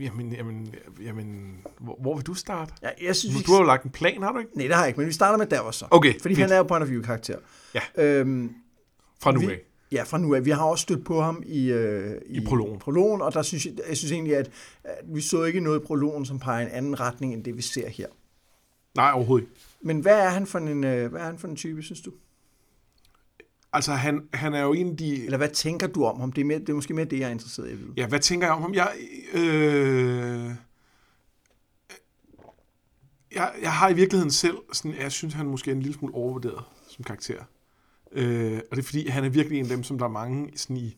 [0.00, 2.72] jamen, jamen, jamen hvor, hvor vil du starte?
[2.82, 3.44] Ja, jeg synes, Du, vi...
[3.44, 4.50] du har jo lagt en plan, har du ikke?
[4.56, 5.86] Nej, det har jeg ikke, men vi starter med Davos så.
[5.90, 6.44] Okay, Fordi fint.
[6.46, 7.36] han er jo point of view karakter.
[7.74, 7.80] Ja.
[8.04, 8.54] Øhm,
[9.22, 9.60] Fra nu vi- af.
[9.92, 10.44] Ja, fra nu af.
[10.44, 12.78] Vi har også stødt på ham i, øh, I prologen.
[12.78, 14.50] prologen, og der synes jeg, jeg synes egentlig, at,
[14.84, 17.56] at vi så ikke noget i prologen, som peger i en anden retning, end det
[17.56, 18.06] vi ser her.
[18.94, 19.54] Nej, overhovedet ikke.
[19.80, 22.12] Men hvad er han for en, øh, hvad er han for en type, synes du?
[23.72, 25.24] Altså, han, han er jo en af de...
[25.24, 26.32] Eller hvad tænker du om ham?
[26.32, 27.76] Det er, mere, det er måske mere det, jeg er interesseret i.
[27.96, 28.74] Ja, hvad tænker jeg om ham?
[28.74, 28.92] Jeg,
[29.34, 30.50] øh,
[33.34, 36.14] jeg, jeg har i virkeligheden selv, sådan, jeg synes, han måske er en lille smule
[36.14, 37.44] overvurderet som karakter.
[38.12, 40.58] Øh, og det er fordi, han er virkelig en af dem, som der er mange
[40.58, 40.96] sådan i,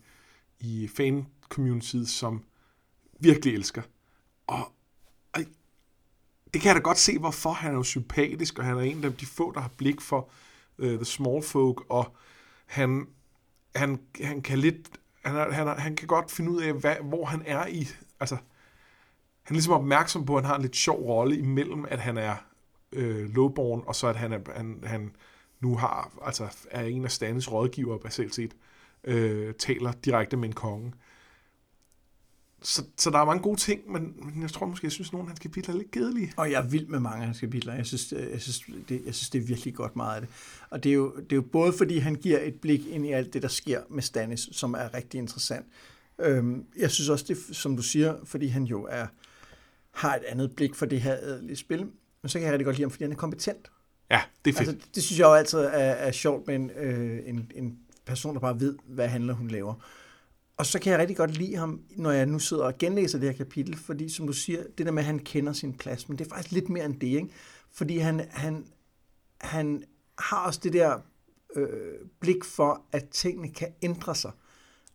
[0.61, 2.45] i fan-communityet, som
[3.21, 3.83] virkelig elsker.
[4.47, 4.73] Og,
[5.33, 5.41] og
[6.55, 8.97] det kan jeg da godt se, hvorfor han er jo sympatisk, og han er en
[8.97, 10.31] af dem, de få, der har blik for
[10.79, 12.17] uh, the small folk, og
[12.67, 13.07] han,
[13.75, 14.91] han, han kan lidt,
[15.25, 17.89] han, er, han, er, han kan godt finde ud af, hvad, hvor han er i,
[18.21, 18.37] altså,
[19.43, 22.19] han er ligesom opmærksom på, at han har en lidt sjov rolle imellem, at han
[22.19, 22.37] er
[22.93, 25.17] øh, lowborn, og så at han, er, han, han
[25.65, 28.57] nu har, altså er en af Stannis rådgiver, basalt set,
[29.05, 30.93] øh, taler direkte med en konge.
[32.63, 35.13] Så, så der er mange gode ting, men, men jeg tror måske, jeg synes, at
[35.13, 36.33] nogle af hans kapitler er lidt kedelige.
[36.37, 37.75] Og jeg er vild med mange af hans kapitler.
[37.75, 40.31] Jeg synes, øh, jeg synes, det, jeg synes, det er virkelig godt meget af det.
[40.71, 43.11] Og det er, jo, det er jo både, fordi han giver et blik ind i
[43.13, 45.67] alt det, der sker med Stannis, som er rigtig interessant.
[46.19, 49.07] Øhm, jeg synes også, det som du siger, fordi han jo er,
[49.91, 51.87] har et andet blik for det her adelige spil,
[52.23, 53.71] men så kan jeg rigtig godt lide ham, fordi han er kompetent.
[54.11, 54.69] Ja, det er fedt.
[54.69, 58.35] Altså, det synes jeg jo altid er, er sjovt med en, øh, en, en person,
[58.35, 59.75] der bare ved, hvad handler hun laver.
[60.57, 63.29] Og så kan jeg rigtig godt lide ham, når jeg nu sidder og genlæser det
[63.29, 66.19] her kapitel, fordi som du siger, det der med, at han kender sin plads, men
[66.19, 67.29] det er faktisk lidt mere end det, ikke?
[67.73, 68.67] Fordi han, han,
[69.41, 69.85] han
[70.19, 70.99] har også det der
[71.57, 71.69] øh,
[72.21, 74.31] blik for, at tingene kan ændre sig.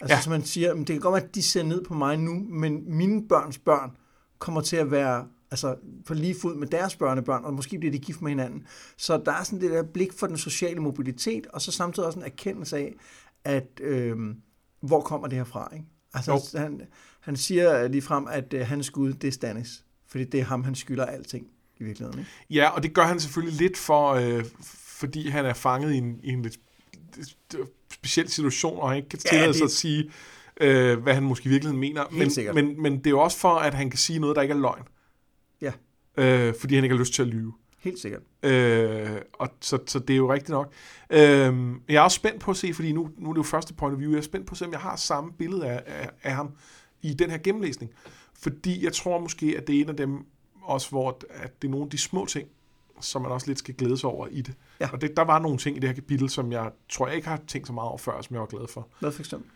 [0.02, 0.22] Altså Ja.
[0.22, 2.34] som man siger, "Men det kan godt være, at de ser ned på mig nu,
[2.50, 3.91] men mine børns børn
[4.39, 7.99] kommer til at være altså, på lige fod med deres børnebørn, og måske bliver de
[7.99, 8.67] gift med hinanden.
[8.97, 12.19] Så der er sådan det der blik for den sociale mobilitet, og så samtidig også
[12.19, 12.93] en erkendelse af,
[13.43, 14.17] at øh,
[14.81, 15.69] hvor kommer det her fra?
[15.73, 15.85] Ikke?
[16.13, 16.81] Altså, han,
[17.19, 20.63] han siger lige frem, at øh, hans gud, det er Stannis, fordi det er ham,
[20.63, 21.47] han skylder alting
[21.79, 22.19] i virkeligheden.
[22.19, 22.31] Ikke?
[22.49, 24.45] Ja, og det gør han selvfølgelig lidt for, øh,
[24.99, 26.59] fordi han er fanget i en, i en lidt
[27.93, 30.12] speciel situation, og han ikke kan Ja, tillade det- sig at sige,
[30.62, 32.03] øh, hvad han måske i virkeligheden mener.
[32.12, 32.55] Men, sikkert.
[32.55, 34.57] men, men det er jo også for, at han kan sige noget, der ikke er
[34.57, 34.83] løgn.
[36.19, 37.53] Øh, fordi han ikke har lyst til at lyve.
[37.79, 38.21] Helt sikkert.
[38.43, 40.73] Øh, og så, så det er jo rigtigt nok.
[41.10, 41.19] Øh,
[41.89, 43.93] jeg er også spændt på at se, fordi nu, nu er det jo første point
[43.93, 46.10] of view, jeg er spændt på at se, om jeg har samme billede af, af,
[46.23, 46.51] af ham
[47.01, 47.91] i den her gennemlæsning.
[48.34, 50.25] Fordi jeg tror måske, at det er en af dem
[50.62, 52.47] også, hvor at det er nogle af de små ting,
[53.01, 54.53] som man også lidt skal glæde sig over i det.
[54.79, 54.89] Ja.
[54.93, 57.27] Og det, der var nogle ting i det her kapitel, som jeg tror, jeg ikke
[57.27, 58.88] har tænkt så meget over før, som jeg var glad for.
[58.99, 59.49] Hvad for eksempel?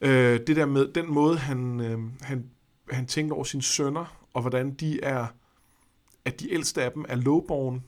[0.00, 2.50] Øh, det der med den måde, han, øh, han,
[2.90, 5.26] han tænker over sine sønner, og hvordan de er,
[6.24, 7.82] at de ældste af dem er lowborn.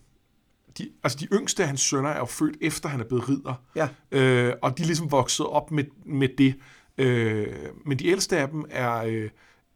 [0.78, 3.54] De, altså de yngste af hans sønner er jo født efter, han er blevet ridder.
[3.76, 3.88] Ja.
[4.10, 6.54] Øh, og de er ligesom vokset op med, med det.
[6.98, 7.46] Øh,
[7.86, 9.30] men de ældste af dem er, øh,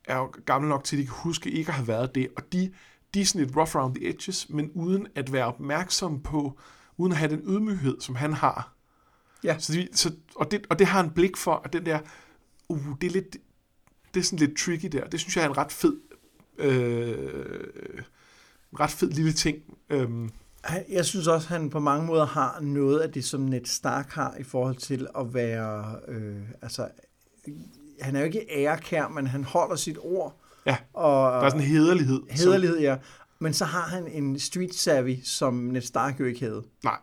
[0.05, 2.29] er jo gamle nok til, at de kan huske ikke at have været det.
[2.37, 2.73] Og de,
[3.14, 6.59] de er sådan lidt rough around the edges, men uden at være opmærksom på,
[6.97, 8.73] uden at have den ydmyghed, som han har.
[9.44, 9.59] Ja.
[9.59, 11.99] Så de, så, og, det, og det har han blik for, at den der,
[12.68, 13.37] uh, det er lidt,
[14.14, 15.07] det er sådan lidt tricky der.
[15.07, 16.01] Det synes jeg er en ret fed,
[16.59, 18.03] øh,
[18.81, 19.57] ret fed lille ting.
[19.90, 20.31] Øhm,
[20.88, 24.11] Jeg synes også, at han på mange måder har noget af det, som Ned Stark
[24.11, 25.96] har i forhold til at være...
[26.09, 26.88] Øh, altså,
[28.00, 30.40] han er jo ikke ærekær, men han holder sit ord.
[30.66, 32.20] Ja, og, der er sådan en hederlighed.
[32.20, 32.96] som- Hederlighed, ja.
[33.38, 36.62] Men så har han en street savvy, som Ned Stark jo ikke havde.
[36.85, 36.96] Nej,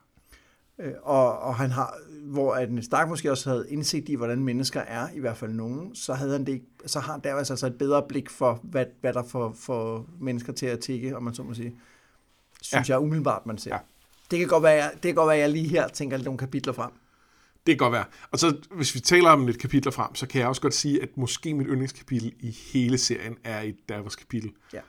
[0.79, 4.79] Øh, Og, og han har, hvor at Stark måske også havde indsigt i, hvordan mennesker
[4.79, 7.77] er, i hvert fald nogen, så havde han det ikke, så har der altså et
[7.77, 11.43] bedre blik for, hvad, hvad der får, får mennesker til at tikke, om man så
[11.43, 11.75] må sige.
[12.61, 12.93] Synes ja.
[12.93, 13.73] jeg umiddelbart, man ser.
[13.73, 13.79] Ja.
[14.31, 16.73] Det kan godt være, jeg, det kan godt være, jeg lige her tænker nogle kapitler
[16.73, 16.91] frem.
[17.67, 18.05] det kan godt være.
[18.31, 21.01] Og så, hvis vi taler om lidt kapitler frem, så kan jeg også godt sige,
[21.01, 24.79] at måske mit yndlingskapitel i hele serien er et Davos kapitel Ja.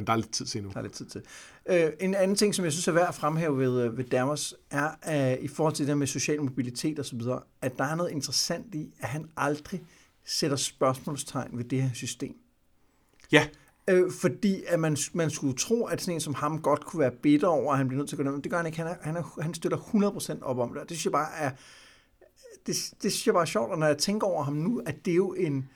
[0.00, 0.72] Men der er lidt tid til endnu.
[0.72, 1.22] Der er lidt tid til.
[1.68, 4.54] Øh, en anden ting, som jeg synes er værd at fremhæve ved, øh, ved Dammers,
[4.70, 4.90] er
[5.36, 8.10] uh, i forhold til det med social mobilitet og så videre, at der er noget
[8.10, 9.82] interessant i, at han aldrig
[10.24, 12.36] sætter spørgsmålstegn ved det her system.
[13.32, 13.46] Ja.
[13.88, 17.10] Øh, fordi at man, man skulle tro, at sådan en som ham godt kunne være
[17.10, 18.42] bitter over, at han bliver nødt til at gå ned.
[18.42, 18.78] Det gør han ikke.
[18.78, 20.82] Han, er, han, er, han støtter 100% op om det.
[20.82, 21.50] Det synes jeg bare er,
[22.66, 25.04] det, det synes jeg bare er sjovt, og når jeg tænker over ham nu, at
[25.04, 25.68] det er jo en,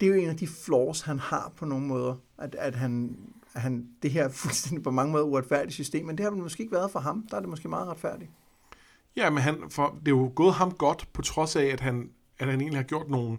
[0.00, 2.14] det er jo en af de flaws, han har på nogle måder.
[2.38, 3.16] At, at han,
[3.54, 6.60] han, det her er fuldstændig på mange måder uretfærdigt system, men det har det måske
[6.60, 7.26] ikke været for ham.
[7.30, 8.30] Der er det måske meget retfærdigt.
[9.16, 12.10] Ja, men han, for, det er jo gået ham godt, på trods af, at han,
[12.38, 13.38] at han egentlig har gjort nogle,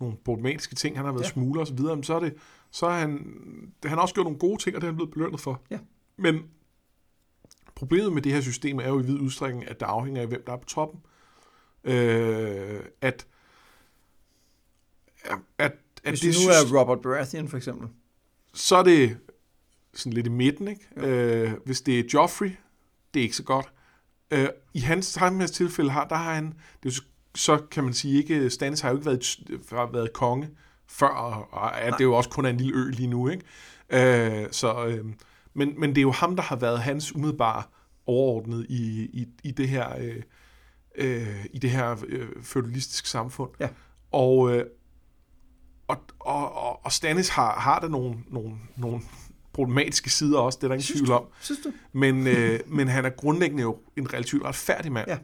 [0.00, 0.96] nogle problematiske ting.
[0.96, 1.28] Han har været ja.
[1.28, 2.34] smugler og så videre, men så er det,
[2.70, 3.10] så er han,
[3.84, 5.62] han har også gjort nogle gode ting, og det er han blevet belønnet for.
[5.70, 5.78] Ja.
[6.16, 6.42] Men
[7.74, 10.42] problemet med det her system er jo i vid udstrækning, at det afhænger af, hvem
[10.46, 11.00] der er på toppen.
[11.84, 13.26] Øh, at,
[15.24, 15.72] at, at
[16.04, 17.88] Hvis det nu er Robert Baratheon for eksempel.
[18.54, 19.18] Så er det
[19.94, 20.86] sådan lidt i midten, ikke?
[20.96, 22.50] Øh, hvis det er Joffrey,
[23.14, 23.72] det er ikke så godt.
[24.30, 27.00] Øh, I hans, hans tilfælde har, der har han, det er
[27.34, 30.48] så kan man sige ikke, Stannis har jo ikke været, været konge
[30.88, 31.08] før,
[31.52, 33.44] og er det er jo også kun en lille ø lige nu, ikke?
[33.90, 35.04] Øh, så, øh,
[35.54, 37.62] men, men det er jo ham, der har været hans umiddelbare
[38.06, 40.22] overordnet i, i, i det her øh,
[40.94, 43.50] øh, i det her øh, feudalistiske samfund.
[43.60, 43.68] Ja.
[44.12, 44.64] Og, øh,
[45.88, 49.00] og, og, og Stannis har, har der nogle, nogle, nogle
[49.60, 51.24] problematiske sider også, det er der ingen tvivl om.
[51.40, 51.72] Synes du?
[51.92, 55.08] Men, øh, men han er grundlæggende jo en relativt retfærdig mand.
[55.08, 55.18] Ja.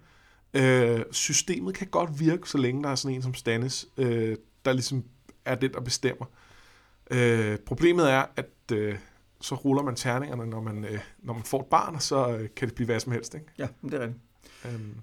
[0.55, 4.73] Øh, systemet kan godt virke, så længe der er sådan en som Stannis, øh, der
[4.73, 5.05] ligesom
[5.45, 6.27] er det, der bestemmer.
[7.11, 8.97] Øh, problemet er, at øh,
[9.41, 12.49] så ruller man terningerne, når man, øh, når man får et barn, og så øh,
[12.57, 13.35] kan det blive hvad som helst.
[13.35, 13.47] Ikke?
[13.59, 14.23] Ja, det er rigtigt.
[14.65, 14.95] Øhm.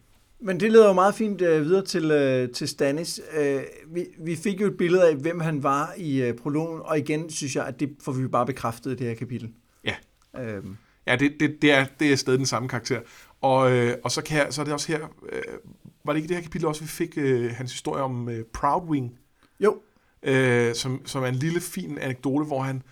[0.46, 3.22] Men det leder jo meget fint øh, videre til, øh, til Stannis.
[3.38, 6.98] Øh, vi, vi fik jo et billede af, hvem han var i øh, prologen, og
[6.98, 9.52] igen synes jeg, at det får vi bare bekræftet i det her kapitel.
[9.84, 9.96] Ja.
[10.40, 10.78] Øhm.
[11.08, 13.00] Ja, det, det, det, er, det er stadig den samme karakter.
[13.42, 15.00] Og, øh, og så, kan jeg, så er det også her,
[15.32, 15.42] øh,
[16.06, 19.20] var det ikke det her kapitel også, vi fik øh, hans historie om øh, Proudwing?
[19.60, 19.78] Jo.
[20.24, 22.84] Øh, som, som er en lille, fin anekdote, hvor han,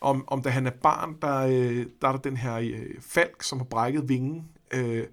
[0.00, 3.42] om, om da han er barn, der, øh, der er der den her øh, falk,
[3.42, 4.44] som har brækket vingen,
[4.74, 5.04] øh,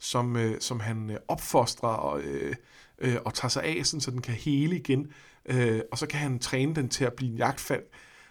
[0.00, 2.54] som, øh, som han øh, opfostrer og, øh,
[2.98, 5.12] øh, og tager sig af, sådan, så den kan hele igen.
[5.46, 7.82] Øh, og så kan han træne den til at blive en jagtfald.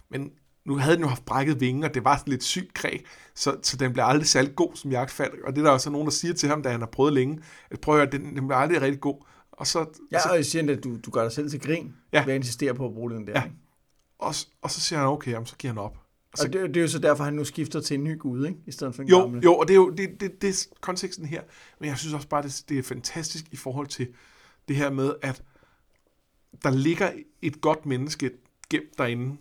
[0.10, 0.32] Men
[0.66, 3.58] nu havde den jo haft brækket vinger, og det var sådan lidt sygt kræg, så,
[3.64, 5.44] så den blev aldrig særlig god som jagtfald.
[5.44, 7.40] Og det er der også nogen, der siger til ham, da han har prøvet længe,
[7.72, 9.26] at prøv at høre, den, den bliver aldrig rigtig god.
[9.52, 11.96] Og så, ja, så, og jeg siger, at du, du gør dig selv til grin,
[12.14, 12.26] ja.
[12.26, 13.34] ved at insistere på at bruge den der.
[13.34, 13.44] Ja.
[14.20, 16.07] Og, og så siger han, okay, jamen, så giver han op.
[16.38, 18.20] Og, så, og det, det er jo så derfor, han nu skifter til en ny
[18.20, 18.60] gud, ikke?
[18.66, 19.42] I stedet for en jo, gamle.
[19.44, 21.42] Jo, og det er jo det, det, det er konteksten her.
[21.80, 24.08] Men jeg synes også bare, det, det er fantastisk i forhold til
[24.68, 25.44] det her med, at
[26.64, 28.32] der ligger et godt menneske
[28.70, 29.38] gemt derinde.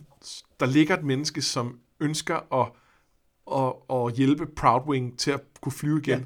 [0.59, 2.71] Der ligger et menneske, som ønsker at,
[3.51, 6.19] at, at hjælpe Proudwing til at kunne flyve igen.
[6.19, 6.25] Ja.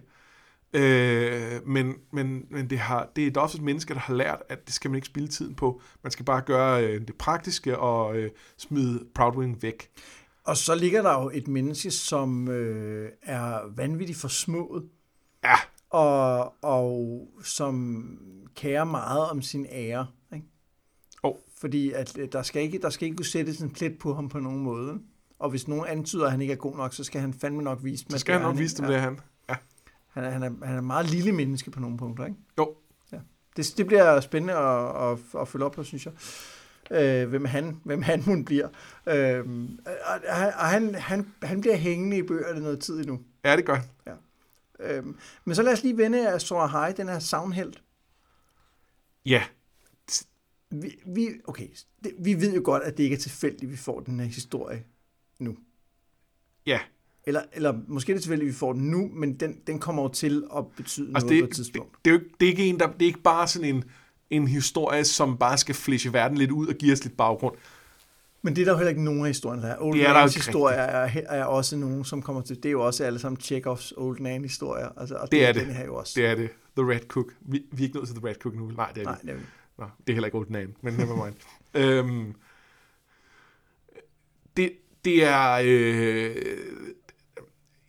[0.74, 4.66] Øh, men men, men det, har, det er også et menneske, der har lært, at
[4.66, 5.82] det skal man ikke spille tiden på.
[6.04, 9.90] Man skal bare gøre øh, det praktiske og øh, smide Proudwing væk.
[10.52, 14.84] Og så ligger der jo et menneske, som øh, er vanvittigt forsmået.
[15.44, 15.56] Ja.
[15.90, 18.06] Og, og som
[18.56, 20.08] kærer meget om sin ære.
[20.34, 20.46] Ikke?
[21.24, 21.36] Oh.
[21.58, 24.40] Fordi at, der, skal ikke, der skal ikke kunne sættes en plet på ham på
[24.40, 25.00] nogen måde.
[25.40, 27.80] Og hvis nogen antyder, at han ikke er god nok, så skal han fandme nok
[27.84, 28.12] vise dem.
[28.12, 29.20] Så skal han nok vise dem, det er han.
[29.50, 29.56] Ja.
[30.08, 32.38] Han, er, han, er, han er meget lille menneske på nogle punkter, ikke?
[32.58, 32.76] Jo.
[33.12, 33.18] Ja.
[33.58, 36.14] Det, det bliver spændende at, at, at følge op på, synes jeg
[36.91, 38.67] øh, hvem han, hvem han hun bliver.
[39.08, 39.46] Øh,
[40.58, 43.20] og han, han, han bliver hængende i bøgerne noget tid endnu.
[43.46, 44.13] Ja, det gør Ja.
[44.80, 45.04] Øh,
[45.46, 47.84] men så lad os lige vende af Sora High, den her savnhelt.
[49.26, 49.44] Ja.
[50.70, 51.67] Vi, vi, okay,
[52.04, 54.84] det, vi ved jo godt, at det ikke er tilfældigt, vi får den her historie
[55.39, 55.58] nu.
[56.65, 56.80] Ja.
[57.24, 60.04] Eller, eller måske er det tilfældigt, at vi får den nu, men den, den kommer
[60.04, 61.91] jo til at betyde altså, noget det, på et tidspunkt.
[61.91, 63.84] Det, det, er jo, det, er ikke en, der, det er ikke bare sådan en
[64.32, 67.56] en historie, som bare skal flishe verden lidt ud og give os lidt baggrund.
[68.41, 69.78] Men det er der jo heller ikke nogen af historien, der er.
[69.80, 72.56] Old det er Nan's historie er, er, også nogen, som kommer til.
[72.56, 74.89] Det er jo også alle sammen Chekhovs Old Nan historier.
[74.98, 75.67] Altså, og det, det er det.
[75.67, 76.13] Den her jo også.
[76.15, 76.50] Det er det.
[76.78, 77.26] The Red Cook.
[77.41, 78.72] Vi, vi er ikke nået til The Red Cook nu.
[78.72, 79.41] Nej, det er Nej, det er vi.
[79.78, 81.36] Nå, det er heller ikke Old Nan, men never mind.
[81.86, 82.36] øhm,
[84.58, 84.72] det,
[85.06, 85.62] det er...
[85.63, 86.36] Øh,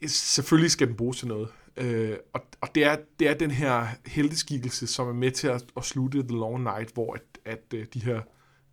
[0.07, 1.49] selvfølgelig skal den bruges til noget.
[1.77, 5.65] Øh, og og det, er, det er den her helteskikkelse, som er med til at,
[5.77, 8.21] at slutte The Long Night, hvor at, at øh, de her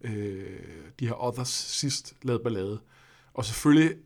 [0.01, 0.59] øh,
[0.99, 2.81] de her others sidst lavede ballade.
[3.33, 3.97] Og selvfølgelig,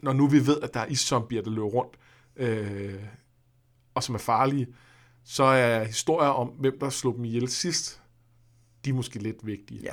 [0.00, 1.96] når nu vi ved, at der er iszombier, der løber rundt,
[2.36, 3.02] øh,
[3.94, 4.66] og som er farlige,
[5.24, 8.02] så er historier om, hvem der slog dem ihjel sidst,
[8.84, 9.80] de er måske lidt vigtige.
[9.82, 9.92] Ja.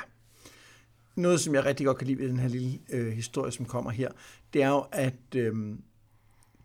[1.15, 3.91] noget, som jeg rigtig godt kan lide ved den her lille øh, historie, som kommer
[3.91, 4.11] her,
[4.53, 5.55] det er jo, at øh,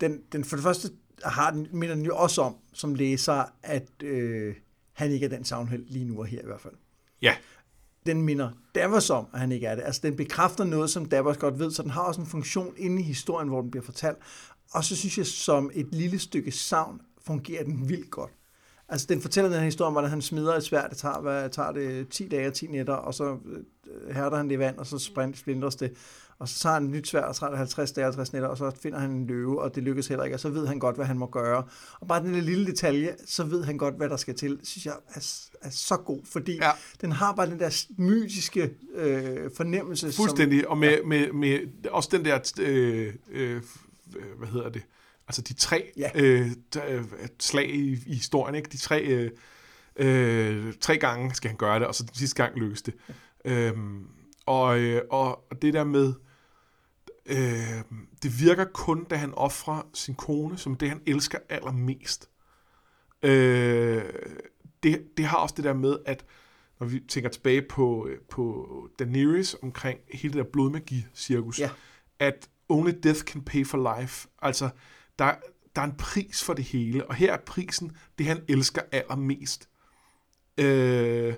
[0.01, 0.89] den, den for det første
[1.25, 4.55] har den, minder den jo også om, som læser, at øh,
[4.93, 6.75] han ikke er den savnheld lige nu og her i hvert fald.
[7.23, 7.35] Ja.
[8.07, 9.83] Den minder Davos om, at han ikke er det.
[9.83, 13.03] Altså, den bekræfter noget, som Davos godt ved, så den har også en funktion inde
[13.03, 14.19] i historien, hvor den bliver fortalt.
[14.73, 18.31] Og så synes jeg, som et lille stykke savn, fungerer den vildt godt.
[18.89, 20.91] Altså, den fortæller den her historie om, hvordan han smider et svært.
[20.91, 24.49] Det tager, hvad, tager det 10 dage og 10 nætter, og så øh, hærder han
[24.49, 24.99] det i vand, og så
[25.35, 25.95] splindres det.
[26.39, 28.33] Og så tager han et nyt svært, og så tager det 50 dage og 50
[28.33, 30.67] nætter, og så finder han en løve, og det lykkes heller ikke, og så ved
[30.67, 31.65] han godt, hvad han må gøre.
[32.01, 34.95] Og bare den lille detalje, så ved han godt, hvad der skal til, synes jeg
[35.15, 35.21] er,
[35.63, 36.71] er så god, fordi ja.
[37.01, 40.13] den har bare den der mytiske øh, fornemmelse.
[40.13, 41.03] Fuldstændig, som, og med, ja.
[41.05, 43.63] med, med, med også den der, øh, øh,
[44.39, 44.83] hvad hedder det,
[45.29, 46.11] altså de tre ja.
[46.15, 46.51] øh,
[46.89, 47.05] øh,
[47.41, 48.69] slag i, i historien, ikke?
[48.73, 49.31] De tre, øh,
[49.97, 52.95] øh, tre gange skal han gøre det, og så den sidste gang lykkes det.
[53.45, 53.51] Ja.
[53.51, 54.07] Øhm,
[54.47, 56.15] og, øh, og det der med,
[57.27, 57.83] øh,
[58.23, 62.31] det virker kun, da han offrer sin kone, som det han elsker allermest.
[63.23, 64.05] Øh,
[64.83, 66.25] det, det har også det der med, at
[66.81, 71.71] når vi tænker tilbage på, på Daenerys omkring hele det der blodmagi-cirkus, ja.
[72.19, 74.29] at only death can pay for life.
[74.43, 74.69] Altså,
[75.19, 75.35] der,
[75.77, 79.69] der er en pris for det hele, og her er prisen det, han elsker allermest.
[80.59, 81.35] Øh,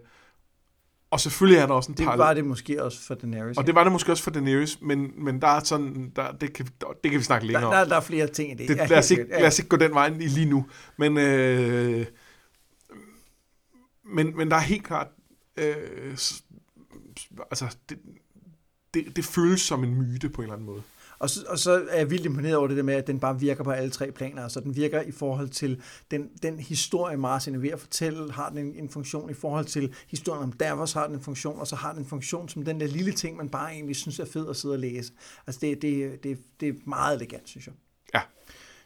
[1.14, 3.57] og selvfølgelig er der også en Det var det måske også for Daenerys.
[3.57, 6.53] Og det var det måske også for Daenerys, men, men der er sådan, der, det,
[6.53, 6.66] kan,
[7.03, 8.68] det kan vi snakke længere der, der, der er flere ting i det.
[8.68, 10.66] det lad, os ikke, lad os ikke gå den vej lige nu.
[10.96, 12.07] Men, øh,
[14.05, 15.07] men, men der er helt klart,
[15.57, 15.77] øh,
[17.50, 17.98] altså, det,
[18.94, 20.83] det, det føles som en myte på en eller anden måde.
[21.18, 23.40] Og så, og så er jeg vildt imponeret over det der med, at den bare
[23.40, 24.42] virker på alle tre planer.
[24.42, 28.48] Altså den virker i forhold til den, den historie, Martin er ved at fortælle, har
[28.48, 31.66] den en, en funktion i forhold til historien om Davos har den en funktion, og
[31.66, 34.24] så har den en funktion som den der lille ting, man bare egentlig synes er
[34.24, 35.12] fed at sidde og læse.
[35.46, 37.74] Altså det, det, det, det er meget elegant, synes jeg.
[38.14, 38.20] Ja.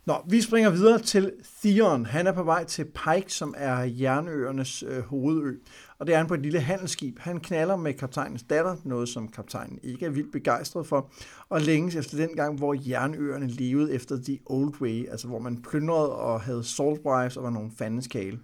[0.08, 2.06] Nå, vi springer videre til Theon.
[2.06, 5.54] Han er på vej til Pike, som er Jernøernes øh, hovedø.
[5.98, 7.18] Og det er han på et lille handelsskib.
[7.18, 11.10] Han knaller med kaptajnens datter, noget som kaptajnen ikke er vildt begejstret for,
[11.48, 15.62] og længes efter den gang, hvor Jernøerne levede efter the old way, altså hvor man
[15.62, 18.38] plyndrede og havde salt wives og var nogle fandeskale.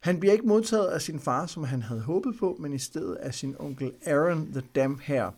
[0.00, 3.14] Han bliver ikke modtaget af sin far, som han havde håbet på, men i stedet
[3.14, 5.30] af sin onkel Aaron the Damp her.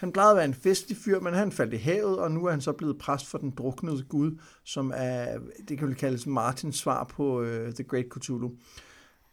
[0.00, 2.50] Han plejede at være en festlig fyr, men han faldt i havet, og nu er
[2.50, 6.76] han så blevet præst for den druknede gud, som er, det kan vel kaldes Martins
[6.76, 8.52] svar på uh, The Great Cthulhu.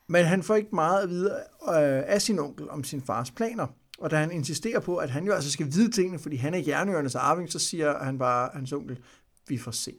[0.08, 1.73] Men han får ikke meget at vide uh,
[2.13, 3.67] af sin onkel om sin fars planer.
[3.97, 6.60] Og da han insisterer på, at han jo altså skal vide tingene, fordi han er
[6.67, 8.99] jernøernes arving, så siger han bare, hans onkel,
[9.47, 9.93] vi får se.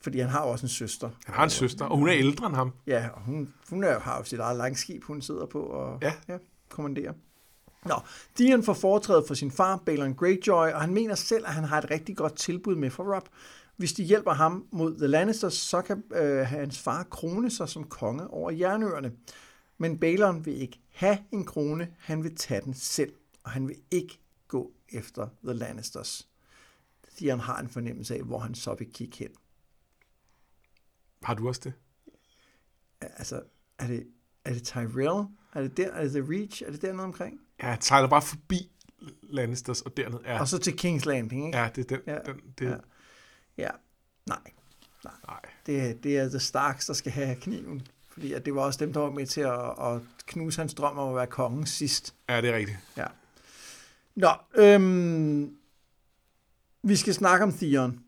[0.00, 1.10] Fordi han har også en søster.
[1.26, 2.72] Han har en søster, og hun er ældre end ham.
[2.86, 6.12] Ja, og hun, hun er, har jo sit eget langskib, hun sidder på og ja.
[6.28, 7.12] Ja, kommanderer.
[7.84, 7.94] Nå,
[8.38, 11.78] Dion får foretrædet for sin far, Balon Greyjoy, og han mener selv, at han har
[11.78, 13.28] et rigtig godt tilbud med for Rob.
[13.76, 17.84] Hvis de hjælper ham mod The Lannisters, så kan øh, hans far krone sig som
[17.84, 19.12] konge over jernøerne.
[19.78, 23.12] Men Balon vil ikke have en krone, han vil tage den selv,
[23.44, 26.28] og han vil ikke gå efter The Lannisters.
[27.18, 29.30] Dion har en fornemmelse af, hvor han så vil kigge hen.
[31.22, 31.72] Har du også det?
[33.00, 33.42] Altså,
[33.78, 34.06] er det,
[34.44, 35.26] er det Tyrell?
[35.54, 35.90] Er det der?
[35.92, 36.62] Er det The Reach?
[36.66, 37.40] Er det dernede omkring?
[37.64, 38.70] Ja, han sejler bare forbi
[39.22, 40.18] Lannisters og derned.
[40.24, 40.40] Ja.
[40.40, 41.58] Og så til King's Landing, ikke?
[41.58, 42.00] Ja, det er den.
[42.06, 42.18] Ja.
[42.26, 42.66] den det.
[42.66, 42.76] Ja.
[43.58, 43.70] ja.
[44.26, 44.38] Nej.
[45.04, 45.14] Nej.
[45.26, 45.40] Nej.
[45.66, 47.86] Det, det er The Starks, der skal have kniven.
[48.12, 50.98] Fordi at det var også dem, der var med til at, at knuse hans drøm
[50.98, 52.14] om at være kongen sidst.
[52.28, 52.78] Ja, det er rigtigt.
[52.96, 53.06] Ja.
[54.14, 55.56] Nå, øhm,
[56.82, 58.00] vi skal snakke om Theon.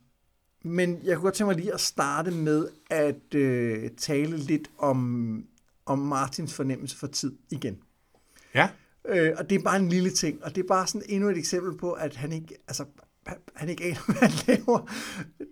[0.63, 5.45] Men jeg kunne godt tænke mig lige at starte med at øh, tale lidt om,
[5.87, 7.79] om Martins fornemmelse for tid igen.
[8.55, 8.69] Ja.
[9.09, 11.39] Øh, og det er bare en lille ting, og det er bare sådan endnu et
[11.39, 12.85] eksempel på, at han ikke, altså,
[13.55, 14.91] han ikke aner, hvad han laver.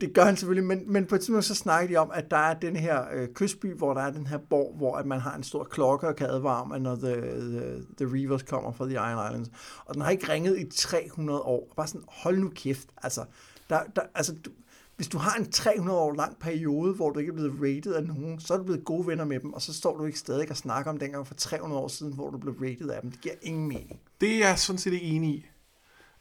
[0.00, 2.36] Det gør han selvfølgelig, men, men på et tidspunkt så snakker de om, at der
[2.36, 5.36] er den her øh, kystby, hvor der er den her borg, hvor at man har
[5.36, 8.84] en stor klokke og kan advare om, at når the, the, the Reavers kommer fra
[8.84, 9.50] The Iron Islands.
[9.84, 11.72] Og den har ikke ringet i 300 år.
[11.76, 12.88] Bare sådan, hold nu kæft.
[13.02, 13.24] Altså,
[13.70, 14.50] der, der, altså du,
[14.96, 18.04] hvis du har en 300 år lang periode, hvor du ikke er blevet rated af
[18.04, 20.50] nogen, så er du blevet gode venner med dem, og så står du ikke stadig
[20.50, 23.10] og snakker om dengang for 300 år siden, hvor du blev rated af dem.
[23.10, 24.00] Det giver ingen mening.
[24.20, 25.46] Det er jeg sådan set enig i.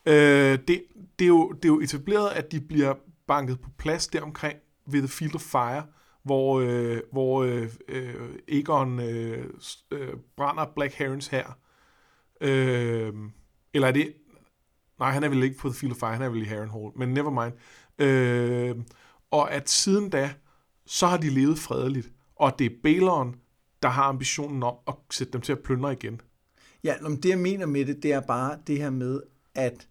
[0.06, 0.84] Øh, det,
[1.20, 2.94] det, er jo, det er jo etableret, at de bliver
[3.28, 5.84] banket på plads deromkring ved The Field of Fire,
[6.24, 8.16] hvor, øh, hvor øh, øh,
[8.48, 9.50] Aegon øh,
[9.92, 11.58] øh, brænder Black Herons her.
[12.42, 13.14] Øh,
[13.74, 14.14] eller er det...
[15.00, 16.92] Nej, han er vel ikke på The Field of Fire, han er vel i Harrenhal,
[16.96, 17.54] men never mind.
[18.00, 18.76] Øh,
[19.32, 20.34] og at siden da,
[20.86, 22.12] så har de levet fredeligt.
[22.36, 23.36] Og det er Balon,
[23.84, 26.22] der har ambitionen om at sætte dem til at plyndre igen.
[26.84, 29.22] Ja, men det jeg mener med det, det er bare det her med,
[29.56, 29.88] at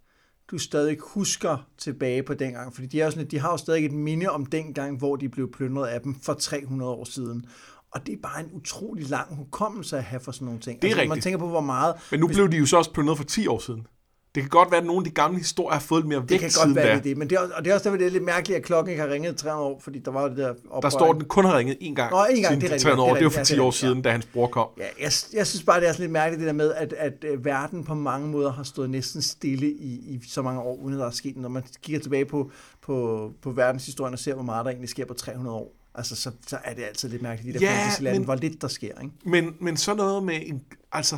[0.48, 3.86] du stadig husker tilbage på dengang, fordi de, er jo sådan, de har jo stadig
[3.86, 7.46] et minde om dengang, hvor de blev plyndret af dem for 300 år siden.
[7.90, 10.82] Og det er bare en utrolig lang hukommelse at have for sådan nogle ting.
[10.82, 11.22] Det er altså, Man rigtigt.
[11.24, 11.94] tænker på, hvor meget...
[12.10, 13.86] Men nu blev de jo så også plyndret for 10 år siden.
[14.34, 16.28] Det kan godt være, at nogle af de gamle historier har fået lidt mere vægt
[16.30, 17.16] Det kan godt være, det.
[17.16, 19.02] Men det er, og det er også derfor, det er lidt mærkeligt, at klokken ikke
[19.02, 20.80] har ringet i 300 år, fordi der var jo det der oprør.
[20.80, 22.68] Der står, at den kun har ringet én gang, Nå, én gang, siden det er
[22.68, 23.14] de rigtigt, 300 år.
[23.14, 24.46] det er Det var for rigtigt, 10 ja, det er år siden, da hans bror
[24.46, 24.66] kom.
[24.78, 27.24] Ja, jeg, jeg synes bare, det er sådan lidt mærkeligt det der med, at, at
[27.24, 30.94] øh, verden på mange måder har stået næsten stille i, i så mange år, uden
[30.94, 31.36] at der er sket.
[31.36, 32.50] Når man kigger tilbage på,
[32.82, 36.30] på, på verdenshistorien og ser, hvor meget der egentlig sker på 300 år, altså, så,
[36.46, 38.68] så er det altid lidt mærkeligt, de der Ja, ja, fantasy-lande, men- hvor lidt der
[38.68, 39.00] sker.
[39.02, 39.14] Ikke?
[39.24, 40.62] Men, men så noget med en...
[40.92, 41.16] Altså,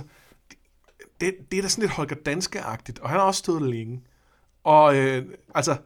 [1.24, 4.02] det, det er da sådan lidt Holger Danske-agtigt, og han har også stået der længe.
[4.64, 5.76] Og øh, altså,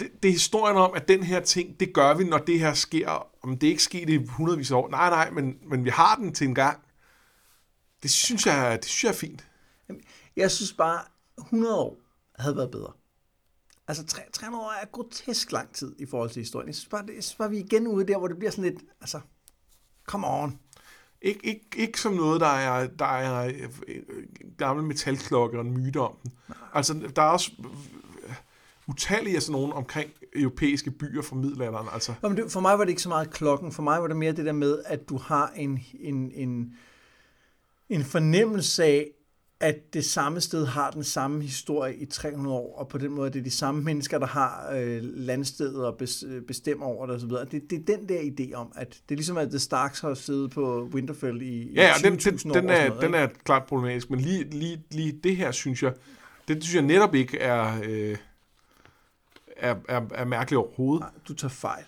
[0.00, 2.74] det, det er historien om, at den her ting, det gør vi, når det her
[2.74, 3.26] sker.
[3.42, 4.88] Om det ikke sket i hundredvis af år.
[4.88, 6.82] Nej, nej, men, men vi har den til en gang.
[8.02, 9.48] Det synes jeg, det synes jeg er fint.
[10.36, 11.00] Jeg synes bare,
[11.38, 11.96] 100 år
[12.38, 12.92] havde været bedre.
[13.88, 16.68] Altså, 300 år er grotesk lang tid i forhold til historien.
[16.68, 18.50] Jeg synes bare, det, jeg synes bare vi er igen ude der, hvor det bliver
[18.50, 19.20] sådan lidt, altså,
[20.06, 20.58] come on.
[21.22, 23.52] Ikke, ikke, ikke som noget, der er, der er
[23.88, 24.04] øh,
[24.58, 26.32] gamle metalklokke og en myte om den.
[26.74, 27.52] Altså, der er også
[28.24, 28.34] øh,
[28.86, 31.86] utallige af sådan nogle omkring europæiske byer fra middelalderen.
[31.92, 33.72] Altså, Nå, men det, for mig var det ikke så meget klokken.
[33.72, 36.76] For mig var det mere det der med, at du har en, en, en,
[37.88, 39.10] en fornemmelse af,
[39.60, 43.30] at det samme sted har den samme historie i 300 år, og på den måde
[43.30, 47.16] det er de samme mennesker, der har øh, landstedet og bes, øh, bestemmer over det
[47.16, 47.28] osv.
[47.30, 50.14] Det, det er den der idé om, at det er ligesom, at The Starks har
[50.14, 52.54] siddet på Winterfell i, ja, ja, den, 20.000 den, år.
[52.54, 55.50] den, og sådan er, noget, den er klart problematisk, men lige, lige, lige det her,
[55.52, 55.94] synes jeg,
[56.48, 58.16] det synes jeg netop ikke er, øh,
[59.56, 61.00] er, er, er mærkeligt overhovedet.
[61.00, 61.84] Nej, du tager fejl.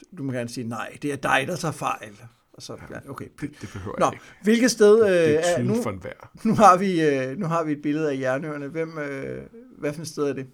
[0.00, 2.16] Du- Du må gerne sige, nej, det er dig, der tager fejl.
[2.54, 3.50] Og så, ja, okay, pyt.
[3.60, 4.24] Det behøver Nå, jeg ikke.
[4.42, 5.04] hvilket sted...
[5.06, 6.30] Øh, Det er er, tydeligt nu, for enhver.
[6.44, 8.68] nu, har vi, øh, nu har vi et billede af Jernøerne.
[8.68, 9.42] Hvem, øh,
[9.78, 10.46] hvad for et sted er det?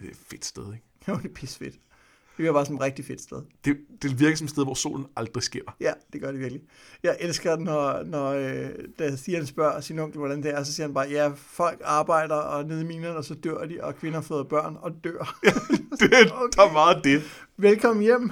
[0.00, 0.84] Det er et fedt sted, ikke?
[1.08, 1.72] Jo, det er pisfedt.
[1.74, 3.42] Det virker bare som et rigtig fedt sted.
[3.64, 5.76] Det, det virker som et sted, hvor solen aldrig skinner.
[5.80, 6.62] Ja, det gør det virkelig.
[7.02, 8.68] Jeg elsker, når, når øh,
[8.98, 12.34] da Stian spørger sin onkel, hvordan det er, så siger han bare, ja, folk arbejder
[12.34, 15.38] og nede i minerne, og så dør de, og kvinder føder børn og dør.
[16.00, 16.10] Det,
[16.56, 17.22] der er meget det.
[17.56, 18.30] Velkommen hjem.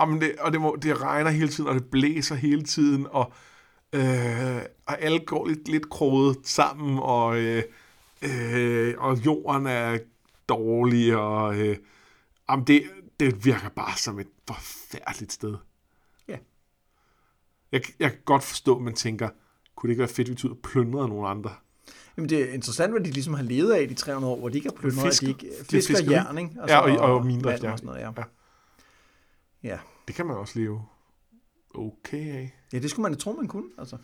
[0.00, 3.32] Jamen det, og det, må, det regner hele tiden, og det blæser hele tiden, og,
[3.92, 7.62] øh, og alle går lidt, lidt kroget sammen, og, øh,
[8.22, 9.98] øh, og jorden er
[10.48, 11.76] dårlig, og øh,
[12.50, 12.82] jamen det,
[13.20, 15.54] det virker bare som et forfærdeligt sted.
[16.28, 16.36] Ja.
[17.72, 19.28] Jeg, jeg kan godt forstå, at man tænker,
[19.76, 21.50] kunne det ikke være fedt, hvis vi tog ud og plyndrede nogle andre?
[22.16, 24.56] Jamen, det er interessant, hvad de ligesom har levet af de 300 år, hvor de
[24.56, 25.26] ikke har plyndret, at Fisker.
[25.26, 26.50] de ikke fisker fisket, jern, ikke?
[26.68, 27.72] Ja, og- og minedrift, vand ja.
[27.72, 28.10] og sådan noget, ja.
[28.16, 28.22] Ja.
[29.66, 29.78] Ja.
[30.06, 30.82] Det kan man også leve
[31.74, 32.54] okay af.
[32.72, 33.96] Ja, det skulle man da tro, man kunne, altså.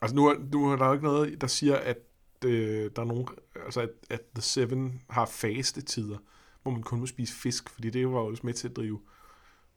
[0.00, 1.98] Altså nu er, nu er der jo ikke noget, der siger, at
[2.44, 3.28] øh, der er nogen,
[3.64, 6.18] altså at, at The Seven har faste tider,
[6.62, 9.00] hvor man kun må spise fisk, fordi det var jo også med til at drive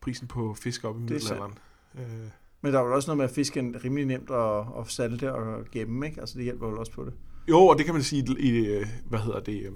[0.02, 1.54] prisen på fisk op i er middelalderen.
[1.96, 2.30] Øh,
[2.62, 5.34] Men der er jo også noget med, at fisk er rimelig nemt at, at salte
[5.34, 6.20] og gemme, ikke?
[6.20, 7.14] Altså, det hjælper jo også på det.
[7.50, 9.72] jo, og det kan man sige i, i øh, hvad hedder det, øh,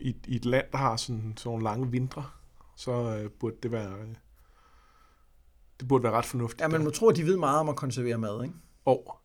[0.00, 2.24] i, i et land, der har sådan, sådan nogle lange vintre,
[2.76, 4.14] så øh, burde det være, øh,
[5.80, 6.60] det burde være ret fornuftigt.
[6.60, 8.54] Ja, man må tro, at de ved meget om at konservere mad, ikke?
[8.84, 9.18] Og,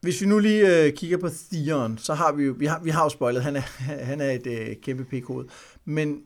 [0.00, 2.90] Hvis vi nu lige øh, kigger på Theon, så har vi jo, vi har, vi
[2.90, 3.60] har jo spoilet, han er,
[4.10, 5.46] han er et øh, kæmpe pik-hoved.
[5.84, 6.22] Men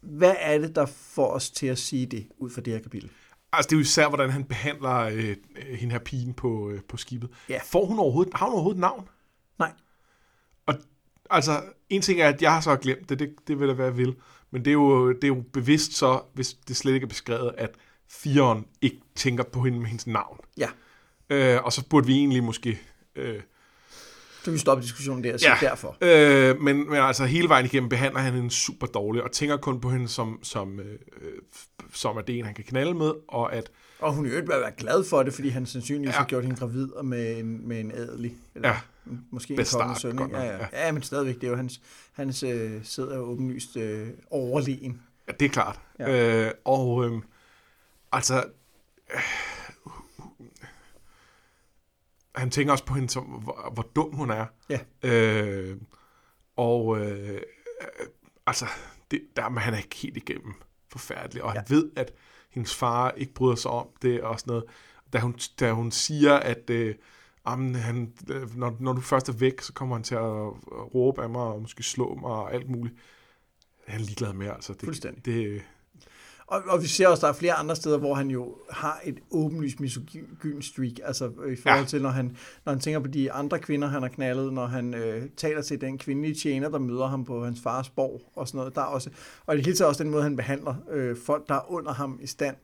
[0.00, 3.10] hvad er det, der får os til at sige det, ud fra det her kapitel?
[3.56, 6.80] altså det er jo især, hvordan han behandler øh, øh, hende her pigen på, øh,
[6.88, 7.30] på skibet.
[7.48, 7.58] Ja.
[7.64, 9.08] Får hun overhovedet, har hun overhovedet et navn?
[9.58, 9.72] Nej.
[10.66, 10.74] Og
[11.30, 13.94] altså, en ting er, at jeg har så glemt det, det, det vil da være
[13.94, 14.16] vil,
[14.56, 17.54] men det er, jo, det er jo bevidst så, hvis det slet ikke er beskrevet,
[17.58, 17.70] at
[18.08, 20.38] Firen ikke tænker på hende med hendes navn.
[20.58, 20.68] Ja,
[21.30, 22.80] Øh, og så burde vi egentlig måske...
[23.16, 23.40] Øh,
[24.46, 25.68] så kan vi stoppe diskussionen der og sige Ja.
[25.68, 25.96] derfor.
[26.00, 29.80] øh, men, men altså hele vejen igennem behandler han hende super dårligt, og tænker kun
[29.80, 30.92] på hende som, som, øh,
[31.22, 31.32] øh,
[31.92, 34.58] som er det en, han kan knalde med, og at Og hun i øvrigt bør
[34.60, 36.18] være glad for det, fordi han sandsynligvis Ja.
[36.18, 38.34] har gjort hende gravid og med en, med en adelig.
[38.54, 38.76] Eller Ja.
[39.30, 40.18] Måske en Bastard, kongens søn.
[40.30, 40.86] Ja, ja.
[40.86, 41.80] ja, men stadigvæk, det er jo hans,
[42.12, 45.00] hans øh, sidder jo åbenlyst øh, overlegen.
[45.28, 45.78] Ja, det er klart.
[45.98, 46.44] Ja.
[46.46, 47.12] Øh, og øh,
[48.12, 48.44] altså,
[49.14, 49.20] øh,
[52.36, 54.46] han tænker også på hende som, hvor, hvor dum hun er.
[54.68, 54.78] Ja.
[55.02, 55.76] Øh,
[56.56, 57.40] og øh,
[58.46, 58.66] altså,
[59.10, 60.54] det, der er han er ikke helt igennem
[60.88, 61.42] forfærdelig.
[61.42, 61.74] Og han Ja.
[61.74, 62.12] ved, at
[62.50, 64.64] hendes far ikke bryder sig om det og sådan noget.
[65.12, 66.94] Da hun, da hun siger, at øh,
[67.48, 70.20] Jamen, han, øh, når, når du først er væk, så kommer han til at
[70.94, 72.96] råbe af mig og måske slå mig og alt muligt.
[73.86, 74.72] Han er ligeglad med, altså.
[74.72, 75.24] Det, Fuldstændig.
[75.24, 75.62] Det,
[76.46, 79.18] Og, og vi ser også, der er flere andre steder, hvor han jo har et
[79.30, 81.86] åbenlyst misogyn streak, altså øh, i forhold ja.
[81.86, 84.94] til, når han, når han tænker på de andre kvinder, han har knaldet, når han
[84.94, 88.58] øh, taler til den kvindelige tjener, der møder ham på hans fars borg og sådan
[88.58, 88.74] noget.
[88.74, 89.10] Der er også,
[89.46, 92.18] og det hele taget også den måde, han behandler øh, folk, der er under ham
[92.22, 92.56] i stand,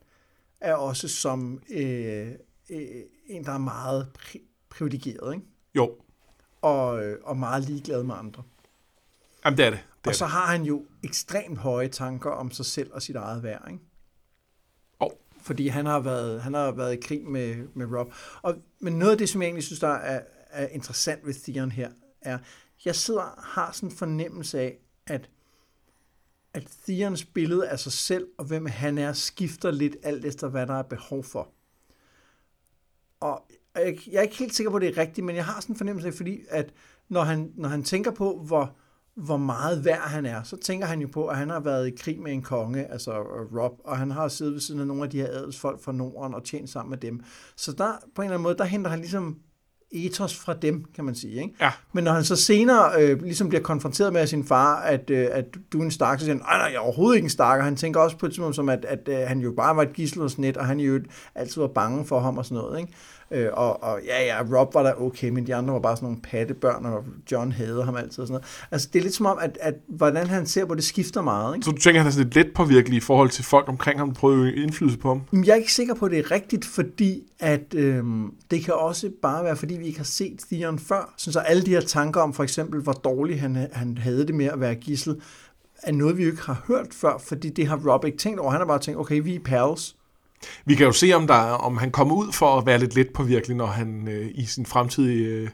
[0.61, 2.29] er også som øh,
[2.71, 2.87] øh,
[3.27, 5.47] en, der er meget pri- privilegeret, ikke?
[5.75, 5.95] Jo.
[6.63, 8.43] Og, øh, og meget ligeglad med andre.
[9.45, 9.81] Jamen, det er det.
[10.05, 13.43] Det og så har han jo ekstremt høje tanker om sig selv og sit eget
[13.43, 13.85] værd, ikke?
[15.01, 15.11] Oh.
[15.41, 18.13] Fordi han har været, han har været i krig med, med Rob.
[18.43, 21.71] Og, men noget af det, som jeg egentlig synes, der er, er interessant ved Theon
[21.71, 21.91] her,
[22.21, 22.39] er,
[22.85, 25.31] jeg sidder har sådan en fornemmelse af, at,
[26.55, 30.67] at Theons billede af sig selv og hvem han er, skifter lidt alt efter, hvad
[30.67, 31.49] der er behov for.
[33.21, 33.45] Og
[33.75, 35.73] jeg, jeg er ikke helt sikker på, at det er rigtigt, men jeg har sådan
[35.73, 36.73] en fornemmelse af, fordi at
[37.09, 38.77] når han, når han tænker på, hvor,
[39.17, 41.91] hvor meget værd han er, så tænker han jo på, at han har været i
[41.91, 43.13] krig med en konge, altså
[43.59, 46.35] Rob, og han har siddet ved siden af nogle af de her adelsfolk fra Norden
[46.35, 47.21] og tjent sammen med dem.
[47.57, 49.37] Så der, på en eller anden måde, der henter han ligesom
[49.93, 51.43] ethos fra dem, kan man sige.
[51.43, 51.55] Ikke?
[51.61, 51.71] Ja.
[51.93, 55.45] Men når han så senere øh, ligesom bliver konfronteret med sin far, at, øh, at
[55.73, 57.63] du er en stark, så siger han, nej, nej, jeg er overhovedet ikke en stark,
[57.63, 59.93] han tænker også på et tidspunkt som, at, at, at han jo bare var et
[59.93, 61.01] gissel hos net, og han jo
[61.35, 62.81] altid var bange for ham og sådan noget.
[62.81, 62.93] Ikke?
[63.33, 66.07] Øh, og, og ja, ja, Rob var da okay, men de andre var bare sådan
[66.07, 68.67] nogle pattebørn, og John havde ham altid og sådan noget.
[68.71, 71.55] Altså, det er lidt som om, at, at hvordan han ser på det, skifter meget.
[71.55, 71.65] Ikke?
[71.65, 73.99] Så du tænker, at han er sådan lidt let påvirkelig i forhold til folk omkring
[73.99, 75.45] ham, der prøver at indflydelse på ham?
[75.45, 79.11] Jeg er ikke sikker på, at det er rigtigt, fordi at øhm, det kan også
[79.23, 81.15] bare være, fordi vi ikke har set Theon før.
[81.17, 84.47] Så alle de her tanker om for eksempel, hvor dårligt han, han havde det med
[84.47, 85.21] at være gissel,
[85.83, 88.51] er noget, vi jo ikke har hørt før, fordi det har Rob ikke tænkt over.
[88.51, 89.97] Han har bare tænkt, okay, vi er pals.
[90.65, 93.09] Vi kan jo se, om, der, om han kommer ud for at være lidt let
[93.15, 95.49] på virkelig, når han øh, i sin fremtidige øh,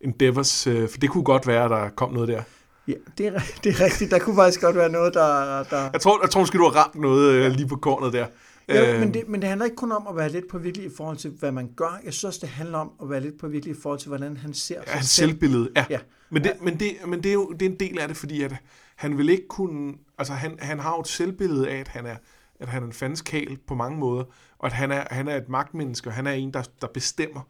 [0.00, 2.42] endeavors, øh, for det kunne godt være, at der kom noget der.
[2.88, 4.10] Ja, det er, det er rigtigt.
[4.10, 5.62] Der kunne faktisk godt være noget, der...
[5.62, 5.90] der...
[5.92, 8.26] Jeg, tror, jeg tror måske, du har ramt noget øh, lige på kornet der.
[8.68, 10.90] Ja, men, det, men det handler ikke kun om at være lidt på virkelig i
[10.96, 12.00] forhold til, hvad man gør.
[12.04, 14.36] Jeg synes også, det handler om at være lidt på virkelig i forhold til, hvordan
[14.36, 15.28] han ser ja, hans selv.
[15.28, 15.70] selvbillede.
[15.76, 15.84] Ja.
[15.90, 15.98] ja.
[16.30, 16.64] Men, det, ja.
[16.64, 18.54] men, det, men det er jo det er en del af det, fordi at
[18.96, 19.94] han vil ikke kunne...
[20.18, 22.16] Altså, han, han har jo et selvbillede af, at han er
[22.62, 24.24] at han er en fanskal på mange måder,
[24.58, 27.40] og at han er, han er et magtmenneske, og han er en, der, der bestemmer.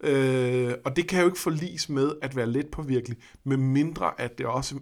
[0.00, 4.38] Øh, og det kan jo ikke forlis med at være let påvirkelig, med mindre at
[4.38, 4.78] det også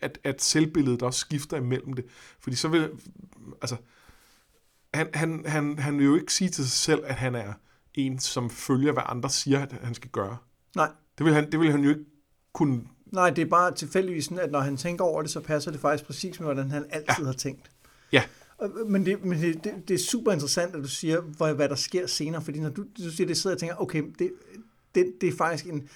[0.00, 2.04] at, at selvbilledet også skifter imellem det.
[2.40, 2.90] Fordi så vil,
[3.62, 3.76] altså,
[4.94, 7.52] han, han, han, han vil jo ikke sige til sig selv, at han er
[7.94, 10.36] en, som følger, hvad andre siger, at han skal gøre.
[10.76, 10.90] Nej.
[11.18, 12.04] Det vil han, det vil han jo ikke
[12.52, 12.82] kunne...
[13.06, 15.80] Nej, det er bare tilfældigvis sådan, at når han tænker over det, så passer det
[15.80, 17.24] faktisk præcis med, hvordan han altid ja.
[17.24, 17.70] har tænkt.
[18.12, 18.22] Ja,
[18.64, 21.68] Øh, men, det, men det, det, det er super interessant, at du siger, hvad, hvad
[21.68, 24.32] der sker senere, fordi når du, du siger det, sidder jeg og tænker, okay, det,
[24.94, 25.88] det, det er faktisk en,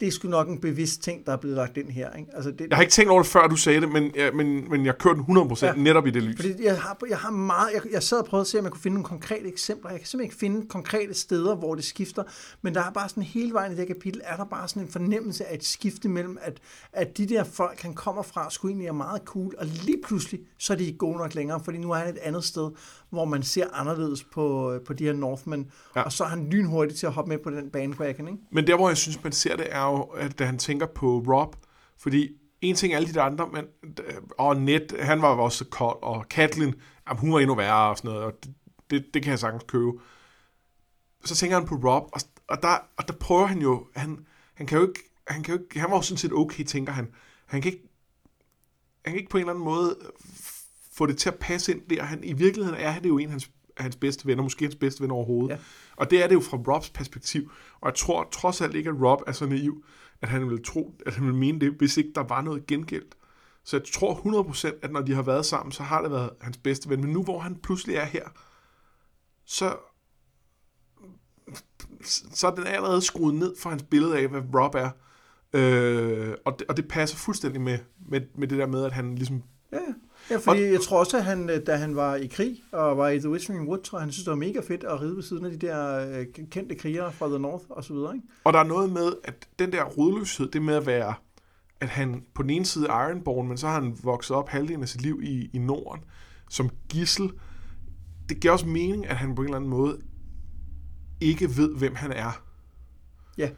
[0.00, 2.12] det er sgu nok en bevidst ting, der er blevet lagt ind her.
[2.12, 2.30] Ikke?
[2.34, 4.70] Altså det, jeg har ikke tænkt over det, før du sagde det, men, ja, men,
[4.70, 6.36] men jeg kørte 100% ja, netop i det lys.
[6.36, 8.72] Fordi jeg har, jeg har meget, jeg, jeg sad og prøvede at se, om jeg
[8.72, 9.90] kunne finde nogle konkrete eksempler.
[9.90, 12.22] Jeg kan simpelthen ikke finde konkrete steder, hvor det skifter,
[12.62, 14.88] men der er bare sådan hele vejen i det kapitel, er der bare sådan en
[14.88, 16.58] fornemmelse af et skifte mellem, at,
[16.92, 20.40] at de der folk, han kommer fra, skulle egentlig er meget cool, og lige pludselig,
[20.58, 22.70] så er de ikke gode nok længere, fordi nu er han et andet sted,
[23.10, 26.02] hvor man ser anderledes på, på de her Northmen, ja.
[26.02, 28.28] og så er han lynhurtig til at hoppe med på den bandwagon.
[28.28, 28.38] Ikke?
[28.52, 31.24] Men der, hvor jeg synes, man ser det, er jo, at da han tænker på
[31.28, 31.56] Rob,
[31.98, 32.28] fordi
[32.60, 33.64] en ting er alle de der andre, men,
[34.06, 36.74] øh, og Ned, han var også kold, og Katlin,
[37.08, 38.54] jamen, hun var endnu værre og sådan noget, og det,
[38.90, 39.92] det, det kan jeg sagtens købe.
[41.24, 44.66] Så tænker han på Rob, og, og, der, og der prøver han jo, han, han
[44.66, 47.12] kan jo ikke, han, kan jo ikke, han var jo sådan set okay, tænker han.
[47.46, 47.88] Han kan ikke,
[49.04, 49.96] han kan ikke på en eller anden måde
[50.92, 52.02] få det til at passe ind der.
[52.02, 55.02] Han, I virkeligheden er det jo en af hans, hans bedste venner, måske hans bedste
[55.02, 55.54] ven overhovedet.
[55.54, 55.58] Ja.
[55.96, 57.52] Og det er det jo fra Robs perspektiv.
[57.80, 59.84] Og jeg tror trods alt ikke, at Rob er så naiv,
[60.22, 63.14] at han ville tro, at han ville mene det, hvis ikke der var noget gengældt.
[63.64, 66.56] Så jeg tror 100%, at når de har været sammen, så har det været hans
[66.56, 67.00] bedste ven.
[67.00, 68.28] Men nu hvor han pludselig er her,
[69.44, 69.76] så,
[72.34, 74.90] så er den allerede skruet ned for hans billede af, hvad Rob er.
[75.52, 79.14] Øh, og, det, og det passer fuldstændig med, med, med det der med, at han
[79.14, 79.42] ligesom
[79.72, 79.78] ja.
[80.30, 82.98] Ja, fordi og, jeg tror også, at han, øh, da han var i krig og
[82.98, 85.16] var i The Western Wood, tror jeg, han synes, det var mega fedt at ride
[85.16, 88.14] ved siden af de der øh, kendte krigere fra The North og så videre.
[88.14, 88.26] Ikke?
[88.44, 91.14] Og der er noget med, at den der rodløshed, det med at være,
[91.80, 94.82] at han på den ene side er Ironborn, men så har han vokset op halvdelen
[94.82, 96.04] af sit liv i, i Norden
[96.50, 97.30] som gissel.
[98.28, 99.98] Det giver også mening, at han på en eller anden måde
[101.20, 102.42] ikke ved, hvem han er.
[103.38, 103.50] Ja.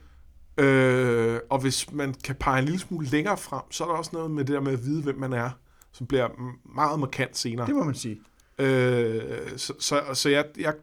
[0.64, 4.10] Øh, og hvis man kan pege en lille smule længere frem, så er der også
[4.12, 5.50] noget med det der med at vide, hvem man er
[5.92, 6.28] som bliver
[6.74, 7.66] meget markant senere.
[7.66, 8.20] Det må man sige.
[8.58, 9.22] Øh,
[9.56, 10.74] så så, så jeg, jeg,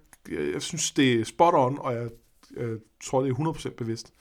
[0.54, 2.10] jeg synes, det er spot on, og jeg,
[2.58, 4.14] jeg tror, det er 100% bevidst.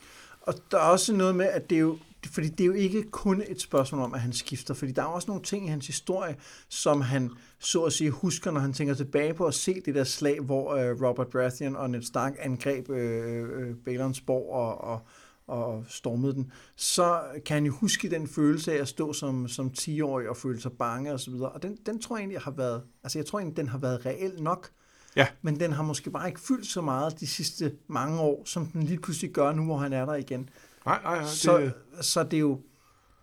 [0.43, 3.03] Og der er også noget med, at det er jo, fordi det er jo ikke
[3.03, 5.87] kun et spørgsmål om, at han skifter, fordi der er også nogle ting i hans
[5.87, 6.37] historie,
[6.69, 10.05] som han så at sige husker, når han tænker tilbage på at se det der
[10.05, 15.01] slag, hvor øh, Robert Baratheon og Ned Stark angreb øh, øh, Balons borg og, og,
[15.49, 19.71] og stormede den, så kan han jo huske den følelse af at stå som, som
[19.81, 21.49] 10-årig og føle sig bange og så videre.
[21.51, 24.07] Og den, den tror jeg egentlig har været, altså jeg tror egentlig, den har været
[24.07, 24.71] reel nok,
[25.17, 25.27] Ja.
[25.43, 28.83] men den har måske bare ikke fyldt så meget de sidste mange år, som den
[28.83, 30.49] lige pludselig gør nu, hvor han er der igen.
[30.87, 31.27] Nej, nej, nej.
[31.27, 32.61] Så, Det, så det, er jo,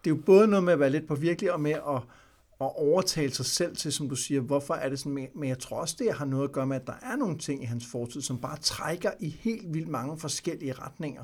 [0.04, 1.96] det er jo både noget med at være lidt på virkelig, og med at,
[2.62, 5.78] at overtale sig selv til, som du siger, hvorfor er det sådan, men jeg tror
[5.82, 8.22] også, det har noget at gøre med, at der er nogle ting i hans fortid,
[8.22, 11.24] som bare trækker i helt vildt mange forskellige retninger.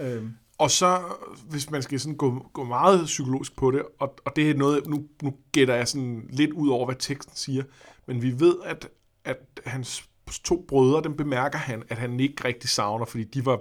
[0.00, 1.02] Øhm, Og så,
[1.50, 4.86] hvis man skal sådan gå, gå meget psykologisk på det, og, og det er noget,
[4.86, 7.64] nu, nu gætter jeg sådan lidt ud over, hvad teksten siger,
[8.06, 8.88] men vi ved, at,
[9.24, 10.08] at hans
[10.44, 13.60] to brødre, dem bemærker han, at han ikke rigtig savner, fordi de var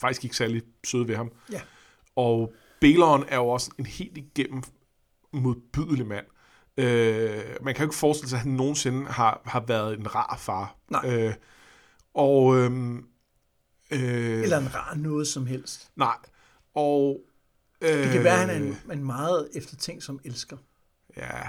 [0.00, 1.30] faktisk ikke særlig søde ved ham.
[1.52, 1.60] ja.
[2.16, 4.62] Og Balon er jo også en helt igennem
[5.32, 6.26] modbydelig mand.
[6.76, 10.36] Øh, man kan jo ikke forestille sig, at han nogensinde har, har været en rar
[10.38, 10.76] far.
[10.90, 11.02] Nej.
[11.06, 11.34] Øh,
[12.14, 12.56] og...
[12.56, 13.04] øhm,
[13.90, 15.90] Øh, Eller en rar noget som helst.
[15.96, 16.16] Nej.
[16.74, 17.20] Og...
[17.80, 20.56] Øh, Det kan være, at han er en, en meget eftertænkt som elsker.
[21.16, 21.40] Ja,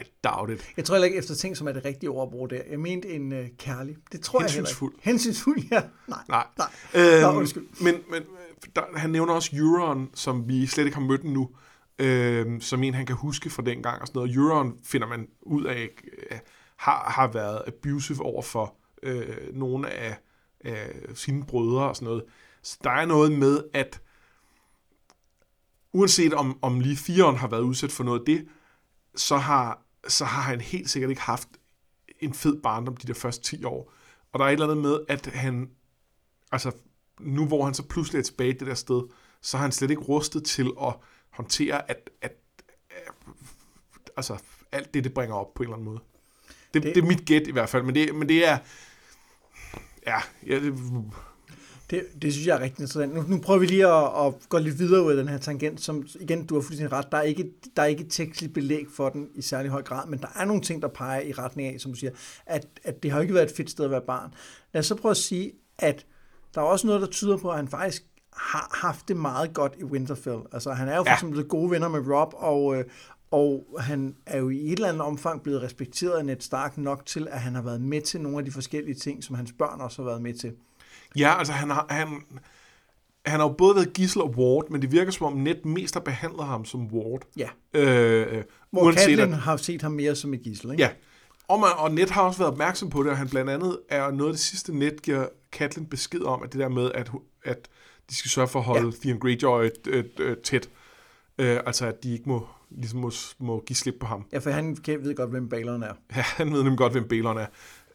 [0.00, 0.72] I doubt it.
[0.76, 2.60] Jeg tror heller ikke eftertænkt som er det rigtige ord at bruge der.
[2.70, 3.96] Jeg mente en uh, kærlig.
[4.12, 4.96] Det tror jeg heller ikke.
[5.02, 5.82] Hensynsfuld, ja.
[6.08, 6.18] Nej.
[6.28, 6.46] Nej.
[6.58, 6.68] Nej.
[6.94, 7.66] Øhm, Nå, undskyld.
[7.82, 8.22] men men
[8.76, 11.50] der, han nævner også Euron, som vi slet ikke har mødt endnu,
[11.98, 14.34] øhm, som en, han kan huske fra dengang og sådan noget.
[14.34, 15.88] Euron finder man ud af,
[16.30, 16.38] øh,
[16.76, 20.16] har, har været abusive over for øh, nogle af,
[20.66, 22.24] af sine brødre og sådan noget.
[22.62, 24.00] Så der er noget med, at
[25.92, 28.48] uanset om, om lige firen har været udsat for noget af det,
[29.16, 31.48] så har, så har han helt sikkert ikke haft
[32.20, 33.92] en fed barndom de der første 10 år.
[34.32, 35.70] Og der er et eller andet med, at han,
[36.52, 36.72] altså
[37.20, 39.02] nu hvor han så pludselig er tilbage det der sted,
[39.40, 40.94] så er han slet ikke rustet til at
[41.30, 42.32] håndtere, at, at,
[42.90, 43.12] at
[44.16, 44.38] altså
[44.72, 46.00] alt det, det bringer op på en eller anden måde.
[46.48, 48.58] Det, det, Det- det er mit gæt i hvert fald, men det, men det er,
[50.06, 50.74] ja, ja det,
[51.90, 53.14] Det, det synes jeg er rigtig interessant.
[53.14, 55.80] Nu, nu prøver vi lige at, at gå lidt videre ud af den her tangent,
[55.80, 59.08] som igen, du har fuldstændig ret, der er ikke, der er ikke tekstligt belæg for
[59.08, 61.80] den i særlig høj grad, men der er nogle ting, der peger i retning af,
[61.80, 62.12] som du siger,
[62.46, 64.34] at, at det har ikke været et fedt sted at være barn.
[64.72, 66.06] Lad os så prøve at sige, at
[66.54, 69.74] der er også noget, der tyder på, at han faktisk har haft det meget godt
[69.78, 70.38] i Winterfell.
[70.52, 71.14] Altså han er jo for Ja.
[71.14, 72.84] eksempel gode venner med Rob, og, øh,
[73.30, 77.06] og han er jo i et eller andet omfang blevet respekteret af Ned Stark nok
[77.06, 79.80] til, at han har været med til nogle af de forskellige ting, som hans børn
[79.80, 80.52] også har været med til.
[81.16, 82.08] ja, altså han har, han,
[83.26, 85.94] han har jo både været gissel og ward, men det virker som om Ned mest
[85.94, 87.22] har behandlet ham som ward.
[87.36, 87.48] Ja.
[87.74, 90.82] Øh, Hvor uanset Catelyn at, har set ham mere som et gissel, ikke?
[90.82, 90.90] Ja,
[91.48, 94.10] og, man, og Ned har også været opmærksom på det, og han blandt andet er
[94.10, 97.10] noget af det sidste, Ned giver Catelyn besked om, at det der med, at,
[97.44, 97.68] at
[98.10, 98.92] de skal sørge for at holde ja.
[99.02, 100.68] Theon Greyjoy øh, øh, tæt.
[101.38, 104.26] Øh, altså, at de ikke må, ligesom må, må give slip på ham.
[104.32, 105.92] Ja, for han ved godt, hvem Balon er.
[106.16, 107.46] Ja, han ved nemlig godt, hvem Balon er.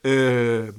[0.03, 0.69] Øh,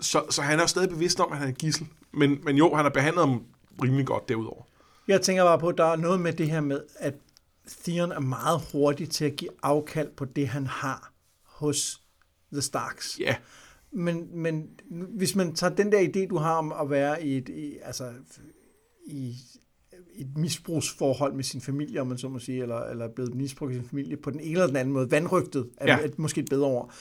[0.00, 1.86] så, så han er stadig bevidst om, at han er gissel.
[2.12, 3.44] Men, men jo, han har behandlet ham
[3.82, 4.62] rimelig godt derudover.
[5.08, 7.14] Jeg tænker bare på, at der er noget med det her med, at
[7.84, 11.12] Theon er meget hurtig til at give afkald på det, han har
[11.44, 12.02] hos
[12.52, 13.18] The Starks.
[13.20, 13.36] Ja,
[13.92, 17.48] Men, men hvis man tager den der idé, du har om at være i et,
[17.48, 18.12] i, altså,
[19.06, 19.36] i
[20.16, 23.74] et misbrugsforhold med sin familie, om man så må sige, eller, eller blevet misbrugt i
[23.74, 26.04] sin familie på den ene eller den anden måde, vandrygtet er, Ja.
[26.04, 26.92] er måske et bedre ord,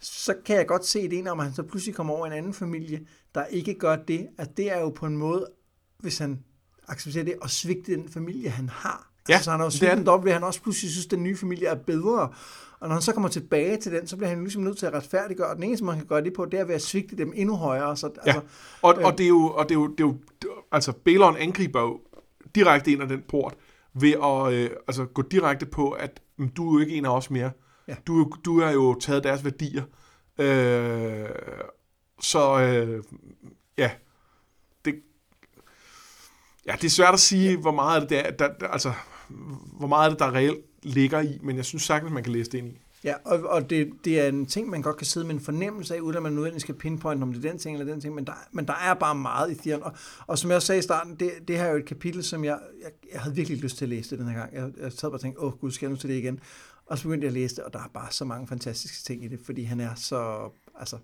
[0.00, 2.54] så kan jeg godt se det om, at han så pludselig kommer over en anden
[2.54, 3.00] familie,
[3.34, 5.46] der ikke gør det, at det er jo på en måde,
[5.98, 6.38] hvis han
[6.88, 9.08] accepterer det, at svigte den familie, han har.
[9.28, 11.10] Ja, altså, så han har jo er svigtet den dobbelt, han også pludselig synes, at
[11.10, 12.28] den nye familie er bedre.
[12.80, 14.92] Og når han så kommer tilbage til den, så bliver han ligesom nødt til at
[14.92, 15.48] retfærdiggøre.
[15.48, 17.56] Og den eneste, man kan gøre det på, det er ved at svigte dem endnu
[17.56, 17.96] højere.
[17.96, 18.42] Så, Ja, altså,
[18.82, 19.04] og, øh.
[19.06, 20.16] og, det er jo, og det er jo, det er jo,
[20.72, 22.00] altså Balon angriber jo
[22.54, 23.54] direkte ind af den port,
[23.94, 26.20] ved at øh, altså, gå direkte på, at
[26.56, 27.50] du er jo ikke en af os mere.
[27.88, 27.94] Ja.
[28.06, 29.84] Du, du har jo taget deres værdier.
[30.38, 31.28] Øh,
[32.20, 33.02] så øh,
[33.78, 33.90] ja,
[34.84, 35.02] det,
[36.66, 38.92] ja, det er svært at sige, hvor meget af det, der, der, der, altså,
[39.78, 42.50] hvor meget af det, der reelt ligger i, men jeg synes sagtens, man kan læse
[42.50, 42.81] det ind i.
[43.04, 45.96] Ja, og, og det, det er en ting, man godt kan sidde med en fornemmelse
[45.96, 48.14] af, uden at man nødvendigvis skal pinpointe, om det er den ting eller den ting,
[48.14, 49.82] men der, men der er bare meget i Theon.
[49.82, 49.92] Og,
[50.26, 52.44] og som jeg også sagde i starten, det, det her er jo et kapitel, som
[52.44, 54.54] jeg, jeg, jeg havde virkelig lyst til at læse det den her gang.
[54.54, 56.40] Jeg, jeg sad bare og tænkte, åh gud, skal jeg nu til det igen?
[56.86, 59.24] Og så begyndte jeg at læse det, og der er bare så mange fantastiske ting
[59.24, 60.96] i det, fordi han er så, altså,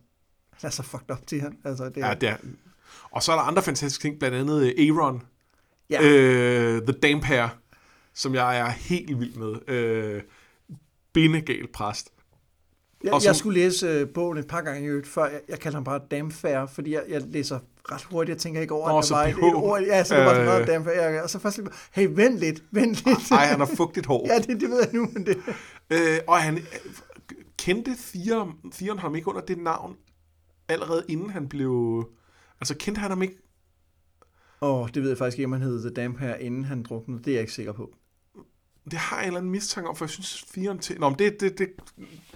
[0.53, 1.59] han er så fucked up til han.
[1.65, 2.37] Altså, det, Ja, det er.
[3.11, 5.23] Og så er der andre fantastiske ting, blandt andet øh, Aaron,
[5.91, 7.59] ja, Øh, The Damp Hair,
[8.15, 9.69] som jeg er helt vild med.
[9.69, 10.23] Øh,
[11.23, 12.11] bindegal præst.
[13.05, 15.41] Jeg, Og som- jeg skulle læse øh, bogen et par gange i øvrigt, før jeg,
[15.49, 17.59] jeg kalder ham bare damn fair, fordi jeg, jeg læser
[17.93, 20.17] ret hurtigt, jeg tænker ikke over, Nå, at der var et, et ord, ja, så
[20.17, 20.45] det var Øh.
[20.45, 23.31] noget damn fair, jeg, og så først lige, hey, vent lidt, vent lidt.
[23.31, 24.27] Ej, han har fugtigt hår.
[24.33, 25.37] ja, det, det ved jeg nu, men det,
[25.91, 26.59] Øh, og han
[27.59, 29.97] kendte Theon, Theon ham ikke under det navn,
[30.69, 32.05] allerede inden han blev...
[32.61, 33.39] Altså, kendte han ham ikke?
[34.61, 37.19] åh, det ved jeg faktisk ikke, om han hed The Damn Fair, inden han druknede,
[37.19, 37.91] det er jeg ikke sikker på.
[38.91, 41.01] Det har jeg en eller anden mistanke om, for jeg synes, firen til...
[41.01, 41.69] Nå, men det, det, det...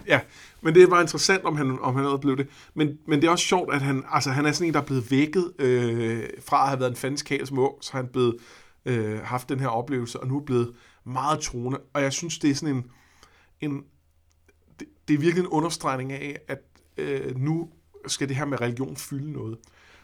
[0.07, 0.19] Ja,
[0.61, 2.47] men det var interessant, om han, om han havde blevet det.
[2.73, 4.85] Men, men det er også sjovt, at han, altså, han er sådan en, der er
[4.85, 8.35] blevet vækket øh, fra at have været en fanskab som ung, så han blevet,
[8.85, 10.73] øh, haft den her oplevelse, og nu er blevet
[11.05, 11.79] meget troende.
[11.93, 12.85] Og jeg synes, det er sådan en...
[13.61, 13.83] en
[14.79, 16.59] det, det er virkelig en understregning af, at
[16.97, 17.69] øh, nu
[18.07, 19.57] skal det her med religion fylde noget.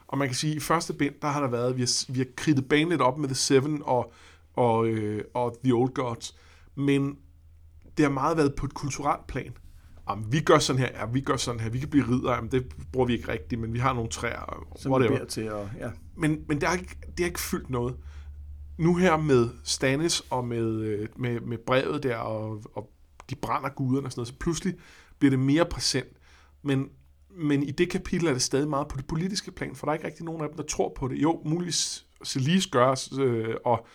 [0.08, 2.20] Og man kan sige, at i første bind, der har der været, vi har, vi
[2.20, 4.14] har kridtet banen lidt op med The Seven og,
[4.60, 6.36] og, øh, og The Old Gods,
[6.76, 7.18] men
[7.98, 9.54] det har meget været på et kulturelt plan.
[10.10, 12.52] Jamen, vi gør sådan her, ja, vi gør sådan her, vi kan blive ridder, jamen,
[12.52, 15.26] det bruger vi ikke rigtigt, men vi har nogle træer, Som whatever.
[15.26, 15.90] til, og ja.
[16.18, 17.96] Men, men det, har ikke, det har ikke fyldt noget.
[18.78, 22.92] Nu her med Stannis og med, øh, med, med brevet der, og, og
[23.30, 24.74] de brænder guderne og sådan noget, så pludselig
[25.20, 26.18] bliver det mere præsent.
[26.64, 26.90] Men,
[27.38, 29.94] men i det kapitel er det stadig meget på det politiske plan, for der er
[29.96, 31.16] ikke rigtig nogen af dem, der tror på det.
[31.22, 33.88] Jo, muligvis Celis gør, øh, og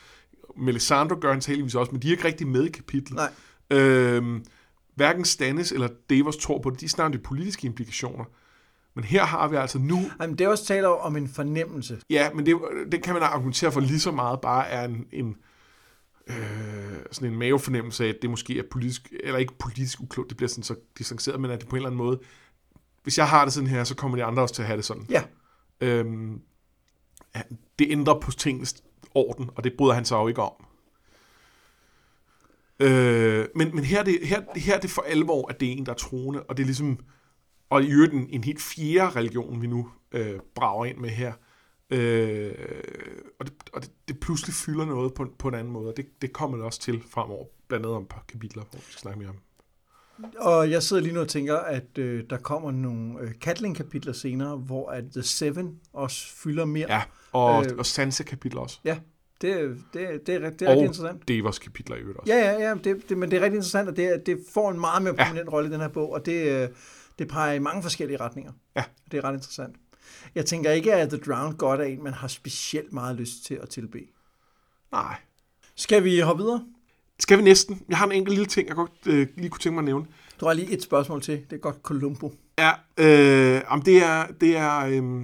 [0.56, 3.16] Melisandre gør antageligvis også, men de er ikke rigtig med i kapitlet.
[3.16, 3.78] Nej.
[3.78, 4.44] Øhm,
[4.94, 6.80] hverken Stannis eller Davos tror på det.
[6.80, 8.24] De snakker om de politiske implikationer.
[8.94, 11.98] Men her har vi altså nu Ej, men det også taler om en fornemmelse.
[12.10, 12.56] Ja, men det,
[12.92, 15.36] det kan man argumentere for lige så meget bare er en, en
[16.26, 16.36] øh,
[17.10, 20.48] sådan en mavefornemmelse af, at det måske er politisk, eller ikke politisk uklogt, det bliver
[20.48, 22.20] sådan så distanceret, men at det på en eller anden måde,
[23.02, 24.84] hvis jeg har det sådan her, så kommer de andre også til at have det
[24.84, 25.06] sådan.
[25.10, 25.22] Ja,
[25.80, 26.40] Øhm,
[27.78, 28.82] det ændrer på tingens
[29.14, 30.64] orden, og det bryder han sig jo ikke om.
[32.80, 35.72] Øh, men men her, er det, her, her er det for alvor, at det er
[35.72, 36.98] en, der er troende, og det er ligesom,
[37.70, 41.32] og i øvrigt en, en helt fjerde religion, vi nu øh, brager ind med her.
[41.90, 42.54] Øh,
[43.38, 46.06] og det, og det, det pludselig fylder noget på, på en anden måde, og det,
[46.22, 49.00] det kommer det også til fremover, blandt andet om et par kapitler, hvor vi skal
[49.00, 49.38] snakke mere om.
[50.38, 54.56] og jeg sidder lige nu og tænker, at øh, der kommer nogle øh, Catling-kapitler senere,
[54.56, 56.86] hvor at The Seven også fylder mere.
[56.88, 57.02] Ja,
[57.34, 57.78] og, Øh.
[57.78, 58.78] og Sansa-kapitler også.
[58.84, 58.98] ja
[59.40, 61.28] det, det, det, er, det er og rigtig interessant.
[61.28, 62.32] Devers kapitler i øvrigt også.
[62.32, 64.80] Ja, ja, ja, det, det, men det er rigtig interessant, og det, det får en
[64.80, 65.52] meget mere prominent ja.
[65.52, 66.68] rolle i den her bog, og det, øh,
[67.18, 68.52] det peger i mange forskellige retninger.
[68.76, 68.84] Ja.
[69.10, 69.76] Det er ret interessant.
[70.34, 73.58] Jeg tænker ikke, at The Drowned God er en, man har specielt meget lyst til
[73.62, 73.98] at tilbe.
[74.92, 75.16] Nej.
[75.76, 76.64] Skal vi hoppe videre?
[77.18, 77.82] Skal vi næsten?
[77.88, 80.06] Jeg har en enkelt lille ting, jeg godt øh, lige kunne tænke mig at nævne.
[80.40, 81.44] Du har lige et spørgsmål til.
[81.50, 82.34] Det er godt Columbo.
[82.58, 85.22] Ja, øh, om det er, det er, øh,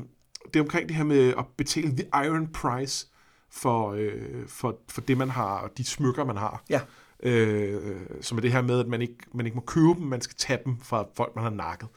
[0.55, 3.07] det er omkring det her med at betale the iron price
[3.51, 6.65] for, øh, for, for det, man har, og de smykker, man har.
[6.71, 6.81] Ja.
[7.23, 10.21] Øh, som er det her med, at man ikke, man ikke må købe dem, man
[10.21, 11.89] skal tage dem fra folk, man har nakket.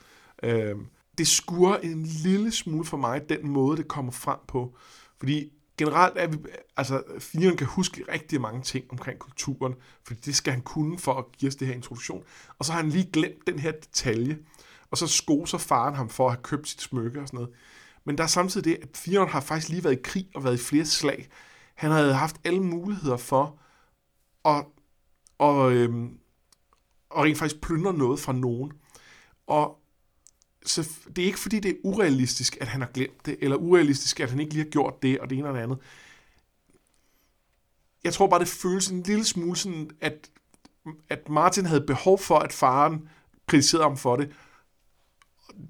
[0.44, 0.76] Øh,
[1.18, 4.76] det skurer en lille smule for mig, den måde, det kommer frem på.
[5.20, 6.38] Fordi generelt er vi,
[6.78, 11.14] altså, Theon kan huske rigtig mange ting omkring kulturen, fordi det skal han kunne for
[11.14, 12.24] at give os det her introduktion.
[12.60, 14.38] Og så har han lige glemt den her detalje,
[14.92, 17.54] og så skoser faren ham for at have købt sit smykke og sådan noget.
[18.06, 20.54] Men der er samtidig det, at Theon har faktisk lige været i krig og været
[20.54, 21.30] i flere slag.
[21.76, 23.60] Han havde haft alle muligheder for
[24.46, 24.66] at,
[25.38, 26.18] og, øhm,
[27.10, 28.72] og rent faktisk plyndre noget fra nogen.
[29.48, 29.80] Og
[30.66, 34.20] så det er ikke fordi, det er urealistisk, at han har glemt det, eller urealistisk,
[34.20, 35.78] at han ikke lige har gjort det, og det ene og det andet.
[38.04, 40.30] Jeg tror bare, det føles en lille smule sådan, at,
[41.10, 43.10] at Martin havde behov for, at faren
[43.48, 44.36] kritiserede ham for det.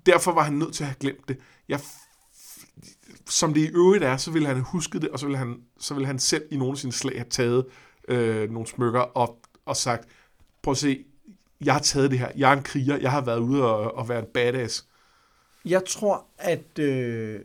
[0.05, 1.39] Derfor var han nødt til at have glemt det.
[1.67, 1.79] Jeg,
[3.29, 5.61] som det i øvrigt er, så ville han have husket det, og så ville han,
[5.79, 7.65] så ville han selv i nogle af sine slag have taget
[8.07, 10.07] øh, nogle smykker og, og sagt,
[10.61, 11.05] prøv at se,
[11.61, 14.09] jeg har taget det her, jeg er en kriger, jeg har været ude og, og
[14.09, 14.87] være en badass.
[15.65, 17.39] Jeg tror, at øh,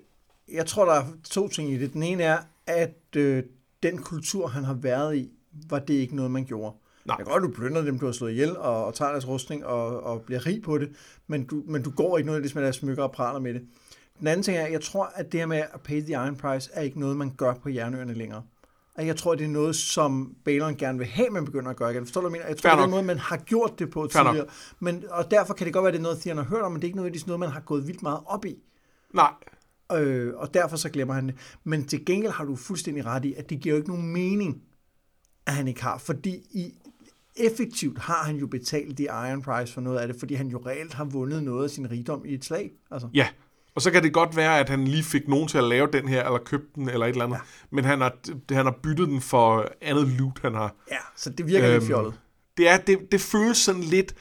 [0.52, 1.92] jeg tror, der er to ting i det.
[1.92, 3.42] Den ene er, at øh,
[3.82, 5.30] den kultur, han har været i,
[5.68, 6.76] var det ikke noget, man gjorde.
[7.04, 7.16] Nej.
[7.18, 9.66] Jeg kan godt, du plønder dem, du har slået ihjel, og, og tager deres rustning,
[9.66, 10.90] og, og bliver rig på det,
[11.26, 13.54] men du, men du går ikke noget af det, med deres smykker og praler med
[13.54, 13.62] det.
[14.18, 16.70] Den anden ting er, jeg tror, at det her med at pay the iron price,
[16.72, 18.42] er ikke noget, man gør på jernøerne længere.
[18.94, 21.90] Og jeg tror, det er noget, som Balon gerne vil have, man begynder at gøre
[21.90, 22.04] igen.
[22.04, 22.48] Forstår du, hvad jeg mener?
[22.48, 24.32] Jeg tror, Fair det er noget, man har gjort det på Fair nok.
[24.32, 24.48] tidligere.
[24.80, 26.80] Men, og derfor kan det godt være, det er noget, Theon har hørt om, men
[26.80, 28.62] det er ikke nødvendigvis noget, man har gået vildt meget op i.
[29.14, 29.32] Nej,
[29.92, 31.34] Øh, og derfor så glemmer han det.
[31.64, 34.62] Men til gengæld har du fuldstændig ret i, at det giver jo ikke nogen mening,
[35.46, 35.98] at han ikke har.
[35.98, 36.74] Fordi i,
[37.36, 40.62] effektivt har han jo betalt de iron price for noget af det, fordi han jo
[40.66, 42.70] reelt har vundet noget af sin rigdom i et slag.
[42.90, 43.28] Altså, ja.
[43.78, 46.08] Og så kan det godt være, at han lige fik nogen til at lave den
[46.08, 47.36] her, eller købte den, eller et eller andet.
[47.36, 47.42] Ja.
[47.70, 48.14] Men han har,
[48.50, 50.74] han har byttet den for andet loot, han har.
[50.90, 52.14] ja, så det virker øhm, lidt fjollet.
[52.56, 54.14] Det, er, det, det føles sådan lidt...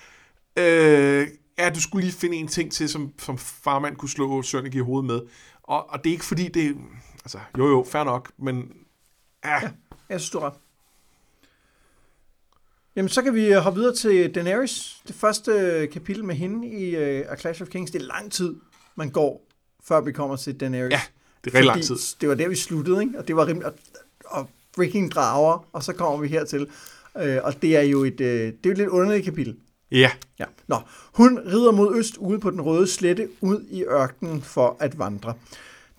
[0.57, 1.27] Øh,
[1.57, 4.79] ja, du skulle lige finde en ting til, som, som farmand kunne slå Sønnig i
[4.79, 5.21] hovedet med.
[5.63, 6.77] Og, og det er ikke fordi, det
[7.23, 8.71] altså, jo jo, fair nok, men
[9.45, 9.53] ja.
[9.53, 9.69] ja
[10.09, 10.53] jeg synes, du ret.
[12.95, 15.01] Jamen, så kan vi øh, hoppe videre til Daenerys.
[15.07, 17.91] Det første øh, kapitel med hende i uh, A Clash of Kings.
[17.91, 18.55] Det er lang tid,
[18.95, 19.46] man går,
[19.87, 20.91] før vi kommer til Daenerys.
[20.91, 21.01] Ja,
[21.43, 21.97] det er rigtig lang tid.
[22.21, 23.19] Det var der, vi sluttede, ikke?
[23.19, 23.65] Og det var rimelig...
[23.65, 23.73] Og,
[24.25, 26.67] og freaking drager, og så kommer vi hertil.
[27.15, 29.55] Uh, og det er jo et, uh, det er jo et lidt underligt kapitel.
[29.91, 30.11] Ja.
[30.39, 30.45] ja.
[30.67, 30.79] Nå,
[31.13, 35.33] hun rider mod øst ude på den røde slette ud i ørkenen for at vandre.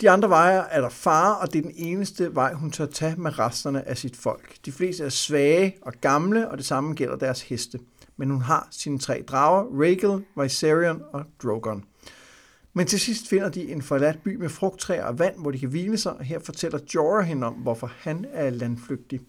[0.01, 3.15] De andre veje er der far, og det er den eneste vej, hun tør tage
[3.17, 4.57] med resterne af sit folk.
[4.65, 7.79] De fleste er svage og gamle, og det samme gælder deres heste.
[8.17, 11.85] Men hun har sine tre drager, Rhaegal, Viserion og Drogon.
[12.73, 15.69] Men til sidst finder de en forladt by med frugttræer og vand, hvor de kan
[15.69, 19.21] hvile sig, og her fortæller Jorah hende om, hvorfor han er landflygtig.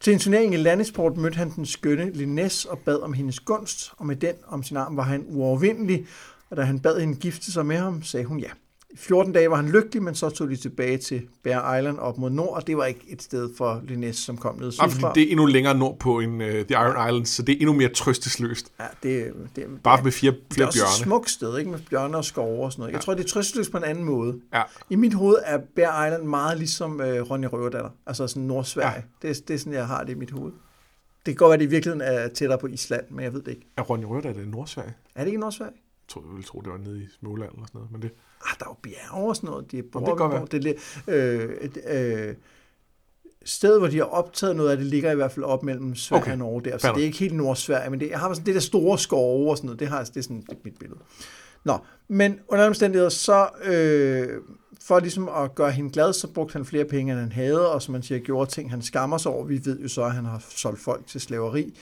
[0.00, 3.92] Til en turnering i landesport mødte han den skønne Linnes og bad om hendes gunst,
[3.96, 6.06] og med den om sin arm var han uovervindelig,
[6.50, 8.50] og da han bad hende gifte sig med ham, sagde hun ja.
[8.90, 12.18] I 14 dage var han lykkelig, men så tog de tilbage til Bear Island op
[12.18, 15.12] mod nord, og det var ikke et sted for Linnes, som kom ned sydfra.
[15.14, 17.72] det er endnu længere nord på en, uh, The Iron Islands, så det er endnu
[17.72, 18.72] mere trøstesløst.
[18.80, 20.56] Ja, det, det, Bare med fire, flere bjørne.
[20.56, 20.90] Det er også bjørne.
[20.90, 21.70] et smukt sted, ikke?
[21.70, 22.92] med bjørne og skove og sådan noget.
[22.92, 22.96] Ja.
[22.96, 24.40] Jeg tror, det er trøstesløst på en anden måde.
[24.54, 24.62] Ja.
[24.90, 29.04] I mit hoved er Bear Island meget ligesom uh, Ronja Røverdatter, altså sådan Nordsverige.
[29.22, 29.28] Ja.
[29.28, 30.52] Det, det er sådan, jeg har det i mit hoved.
[31.26, 33.42] Det kan godt være, at det i virkeligheden er tættere på Island, men jeg ved
[33.42, 33.66] det ikke.
[33.76, 34.94] Er Ronja Røverdatter i Nordsverige?
[35.14, 35.74] Er det ikke i Nordsverige?
[36.08, 38.10] Jeg tror, jeg ville tro, det var nede i Småland eller sådan noget, men det...
[38.40, 39.72] Ah, der er jo bjerge og sådan noget.
[39.72, 40.46] De bor, det kan være.
[40.50, 40.76] Det,
[41.08, 42.34] øh, et, øh,
[43.44, 46.22] sted, hvor de har optaget noget af det, ligger i hvert fald op mellem Sverige
[46.22, 46.32] okay.
[46.32, 46.78] og Norge der.
[46.78, 49.50] Så det er ikke helt Nordsverige, men det, jeg har sådan det der store skove
[49.50, 49.80] og sådan noget.
[49.80, 51.00] Det, har, det er sådan det er mit billede.
[51.64, 51.78] Nå,
[52.08, 54.28] men under omstændigheder, så øh,
[54.80, 57.82] for ligesom at gøre hende glad, så brugte han flere penge, end han havde, og
[57.82, 59.44] som man siger, gjorde ting, han skammer sig over.
[59.44, 61.74] Vi ved jo så, at han har solgt folk til slaveri.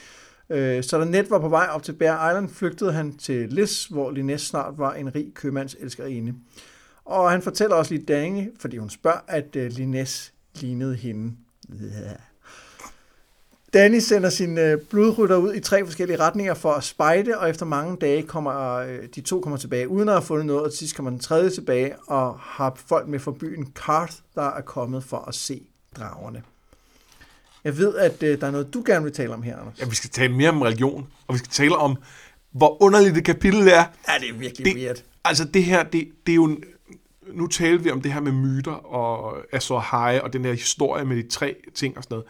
[0.51, 3.85] Øh, så da Ned var på vej op til Bear Island, flygtede han til Lis,
[3.85, 6.35] hvor Linnes snart var en rig købmands elskerinde.
[7.05, 11.33] Og han fortæller også lige Dange, fordi hun spørger, at øh, Linnes lignede hende.
[11.83, 12.17] Yeah.
[13.75, 17.67] Danny sender sin uh, blodrytter ud i tre forskellige retninger for at spejde, og efter
[17.67, 20.79] mange dage kommer øh, de to kommer tilbage uden at have fundet noget, og til
[20.79, 25.05] sidst kommer den tredje tilbage og har folk med fra byen Karth, der er kommet
[25.05, 25.63] for at se
[25.97, 26.43] dragerne.
[27.67, 29.81] Jeg ved, at øh, der er noget, du gerne vil tale om her, Anders.
[29.81, 31.97] Ja, vi skal tale mere om religion, og vi skal tale om,
[32.53, 33.85] hvor underligt det kapitel er.
[34.09, 34.97] Ja, det er virkelig det, weird.
[35.25, 36.59] Altså det her, det, det er jo...
[37.33, 41.05] Nu taler vi om det her med myter og Azor High og den her historie
[41.05, 42.27] med de tre ting og sådan noget.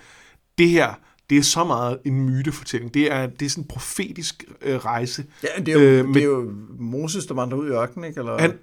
[0.59, 0.95] Det her,
[1.31, 2.95] det er så meget en mytefortælling.
[2.95, 5.25] Det er, det er sådan en profetisk øh, rejse.
[5.43, 8.09] Ja, det er, jo, øh, med, det er jo Moses, der vandrer ud i ørkenen,
[8.09, 8.21] ikke?
[8.21, 8.39] Eller?
[8.39, 8.59] Han,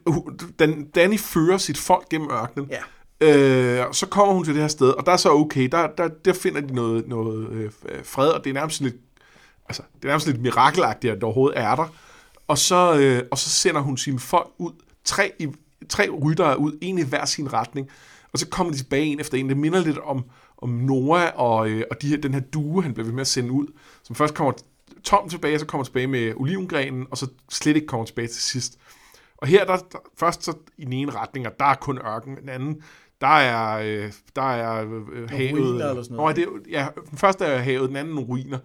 [0.60, 2.70] Dan, Danny fører sit folk gennem ørkenen.
[2.70, 2.80] Ja.
[3.24, 6.08] Øh, så kommer hun til det her sted, og der er så okay, der, der,
[6.08, 7.72] der finder de noget, noget øh,
[8.04, 8.96] fred, og det er nærmest lidt,
[9.70, 11.88] altså, det er nærmest lidt mirakelagtigt, at der overhovedet er der.
[12.48, 14.72] Og så, øh, og så sender hun sine folk ud,
[15.04, 15.48] tre, i,
[15.90, 17.90] tre ryttere ud, en i hver sin retning,
[18.34, 19.50] og så kommer de tilbage en efter en.
[19.50, 20.24] Det minder lidt om,
[20.58, 23.28] om Noah og, øh, og de her, den her due, han bliver ved med at
[23.28, 23.68] sende ud,
[24.04, 24.54] som først kommer
[25.04, 28.78] tom tilbage, så kommer tilbage med olivengrenen, og så slet ikke kommer tilbage til sidst.
[29.38, 32.36] Og her, der, der først så i den ene retning, og der er kun ørken,
[32.36, 32.82] den anden,
[33.24, 35.54] der er, øh, der er øh, havet.
[35.54, 36.36] Ruiner eller sådan noget.
[36.36, 38.60] det, ja, den første er havet, den anden ruiner.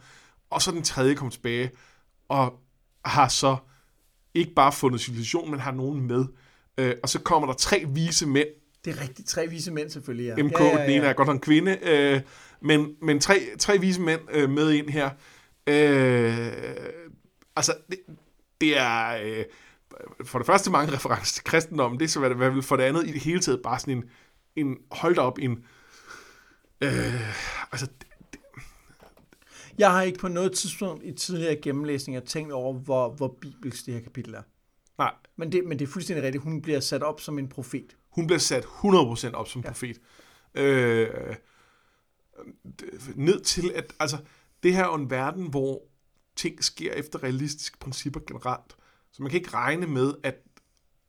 [0.51, 1.71] Og så den tredje kommer tilbage,
[2.29, 2.55] og
[3.05, 3.57] har så
[4.35, 6.25] ikke bare fundet civilisation, men har nogen med.
[6.79, 8.49] Øh, og så kommer der tre vise mænd.
[8.85, 10.43] Det er rigtigt, tre vise mænd selvfølgelig, ja.
[10.43, 10.83] MK, ja, ja, ja.
[10.83, 12.21] den ene er godt nok en kvinde, øh,
[12.61, 15.11] men, men tre, tre vise mænd øh, med ind her.
[15.67, 16.53] Øh,
[17.57, 17.99] altså, det,
[18.61, 19.19] det er...
[19.25, 19.45] Øh,
[20.25, 23.07] for det første mange referencer til kristendommen, det er så hvad det, for det andet
[23.07, 24.05] i det hele taget bare sådan en,
[24.61, 25.65] en holdt op en...
[26.81, 27.89] Øh, altså,
[29.79, 33.95] jeg har ikke på noget tidspunkt i tidligere gennemlæsninger tænkt over, hvor, hvor bibelsk det
[33.95, 34.43] her kapitel er.
[34.99, 35.15] Nej.
[35.37, 36.45] Men det, men det er fuldstændig rigtigt.
[36.45, 37.97] Hun bliver sat op som en profet.
[38.11, 39.69] Hun bliver sat 100% op som ja.
[39.69, 40.01] profet.
[40.55, 41.09] Øh,
[43.15, 44.19] ned til, at altså,
[44.63, 45.83] det her er en verden, hvor
[46.37, 48.77] ting sker efter realistiske principper generelt.
[49.13, 50.35] Så man kan ikke regne med, at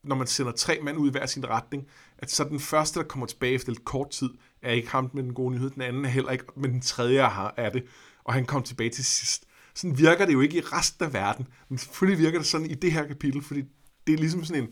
[0.04, 1.88] når man sender tre mænd ud i hver sin retning,
[2.22, 4.30] at så den første, der kommer tilbage efter lidt kort tid,
[4.61, 7.51] er ikke ham med den gode nyhed, den anden er heller ikke, men den tredje
[7.57, 7.84] er det,
[8.24, 9.43] og han kom tilbage til sidst.
[9.76, 12.74] Sådan virker det jo ikke i resten af verden, men selvfølgelig virker det sådan i
[12.74, 13.63] det her kapitel, fordi
[14.07, 14.70] det er ligesom sådan en,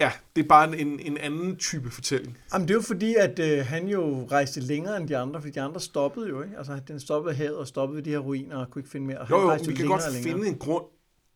[0.00, 2.38] ja, det er bare en, en anden type fortælling.
[2.52, 5.52] Jamen det er jo fordi, at øh, han jo rejste længere end de andre, fordi
[5.52, 6.58] de andre stoppede jo, ikke?
[6.58, 9.18] Altså den stoppede havet og stoppede ved de her ruiner og kunne ikke finde mere.
[9.18, 10.84] Og jo, jo, vi kan godt finde en grund,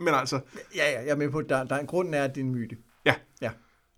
[0.01, 0.41] men altså...
[0.77, 2.41] Ja, ja, jeg er med på, at der, der er en grund er, at det
[2.41, 2.77] er en myte.
[3.07, 3.15] Ja.
[3.41, 3.51] Ja.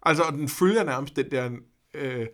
[0.02, 1.50] Altså, og den følger nærmest den der...
[1.94, 2.26] Øh,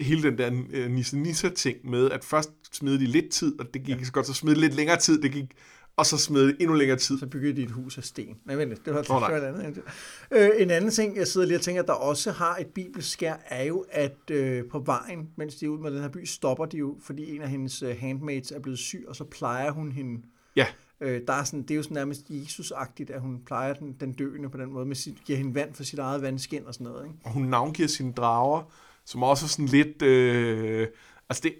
[0.00, 3.66] hele den der øh, Nissa Nissa ting med, at først smed de lidt tid, og
[3.74, 4.04] det gik ja.
[4.04, 5.54] så godt, så smed lidt længere tid, det gik,
[5.96, 7.18] og så smed det endnu længere tid.
[7.18, 8.36] Så byggede de et hus af sten.
[8.44, 9.64] Nej, vent det var, Nå, nej.
[9.64, 9.82] andet.
[10.30, 13.64] Øh, en anden ting, jeg sidder lige og tænker, der også har et bibelskær, er
[13.64, 16.76] jo, at øh, på vejen, mens de er ude med den her by, stopper de
[16.76, 20.22] jo, fordi en af hendes øh, handmaids er blevet syg, og så plejer hun hende.
[20.56, 20.66] Ja,
[21.00, 24.12] Øh, der er sådan, det er jo sådan nærmest Jesus-agtigt, at hun plejer den, den
[24.12, 26.84] døende på den måde, med sit, giver hende vand for sit eget vandskin og sådan
[26.84, 27.04] noget.
[27.06, 27.18] Ikke?
[27.24, 28.62] og hun navngiver sine drager,
[29.04, 30.02] som også er sådan lidt...
[30.02, 30.88] Øh,
[31.28, 31.54] altså det,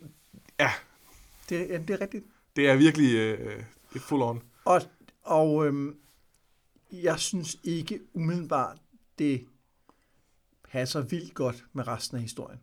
[0.58, 0.70] ja,
[1.48, 2.24] Det, ja, det er rigtigt.
[2.56, 3.62] det er virkelig øh,
[3.92, 4.42] det er full on.
[4.64, 4.82] Og,
[5.22, 5.96] og øhm,
[6.92, 8.78] jeg synes ikke umiddelbart,
[9.18, 9.46] det
[10.72, 12.60] passer vildt godt med resten af historien.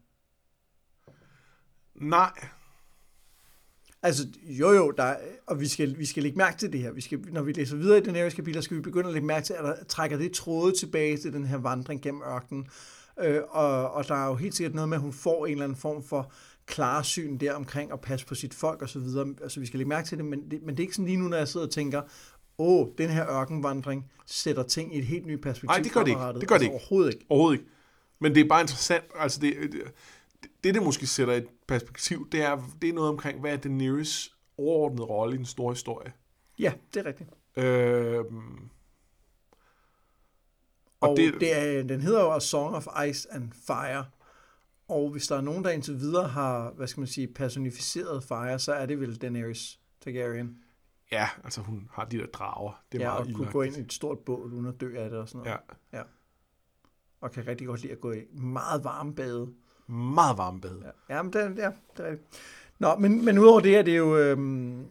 [1.95, 2.47] Nej,
[4.07, 6.91] Altså, jo jo, der, er- og vi skal, vi skal lægge mærke til det her.
[6.91, 9.27] Vi skal, når vi læser videre i den her kapitel, skal vi begynde at lægge
[9.27, 12.67] mærke til, at der trækker det tråde tilbage til den her vandring gennem ørkenen.
[13.23, 15.63] Øh, og, og der er jo helt sikkert noget med, at hun får en eller
[15.63, 16.31] anden form for
[16.65, 19.27] klarsyn der omkring at passe på sit folk og så videre.
[19.43, 21.17] Altså, vi skal lægge mærke til det, men det, men det er ikke sådan lige
[21.17, 22.01] nu, når jeg sidder og tænker,
[22.57, 25.67] åh, den her ørkenvandring sætter ting i et helt nyt perspektiv.
[25.67, 26.17] Nej, det gør det ikke.
[26.17, 26.83] fremadrettet." Det gør det altså, ikke.
[26.83, 27.25] Overhovedet ikke.
[27.29, 27.71] overhovedet ikke.
[28.19, 29.03] Men det er bare interessant.
[29.19, 29.81] Altså det, det,
[30.63, 34.35] det, det måske sætter et perspektiv, det er, det er noget omkring, hvad er Daenerys
[34.57, 36.13] overordnede rolle i den store historie.
[36.59, 37.29] Ja, det er rigtigt.
[37.57, 38.69] Øhm,
[40.99, 44.05] Og, Og det- det, er, den hedder jo A Song of Ice and Fire.
[44.87, 48.59] Og hvis der er nogen, der indtil videre har, hvad skal man sige, personificeret Fire,
[48.59, 50.57] så er det vel Daenerys Targaryen.
[51.11, 52.83] ja, altså hun har de der drager.
[52.91, 53.53] Det er ja, meget og kunne ildagtigt.
[53.53, 55.59] gå ind i et stort bål uden at dø af det og sådan noget.
[55.93, 56.01] Ja,
[57.21, 59.53] Og kan rigtig godt lide at gå i meget varme bade.
[59.89, 60.81] Meget varme bad.
[61.09, 62.39] Ja, ja, men det, ja, det er rigtigt.
[62.79, 64.17] Nå, men, men udover det er det jo...
[64.17, 64.85] Øhm,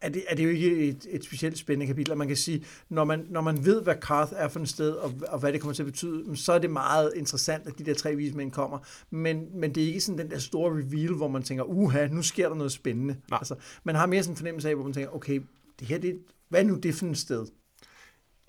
[0.00, 2.64] er det, er det jo ikke et, et specielt spændende kapitel, og man kan sige,
[2.88, 5.60] når man, når man ved, hvad Karth er for et sted, og, og hvad det
[5.60, 8.78] kommer til at betyde, så er det meget interessant, at de der tre vismænd kommer.
[9.10, 12.22] Men, men det er ikke sådan den der store reveal, hvor man tænker, uha, nu
[12.22, 13.16] sker der noget spændende.
[13.30, 13.38] Nej.
[13.38, 13.54] Altså,
[13.84, 15.40] man har mere sådan en fornemmelse af, hvor man tænker, okay,
[15.80, 16.18] det her, det,
[16.48, 17.46] hvad er nu det for et sted?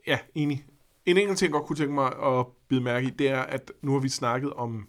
[0.07, 0.65] Ja, enig.
[1.05, 3.71] En enkelt ting, jeg godt kunne tænke mig at bide mærke i, det er, at
[3.81, 4.87] nu har vi snakket om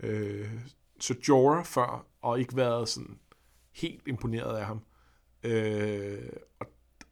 [0.00, 0.50] øh,
[1.00, 3.18] Sir Jorah før, og ikke været sådan
[3.72, 4.84] helt imponeret af ham.
[5.42, 6.28] Øh,
[6.60, 6.66] og,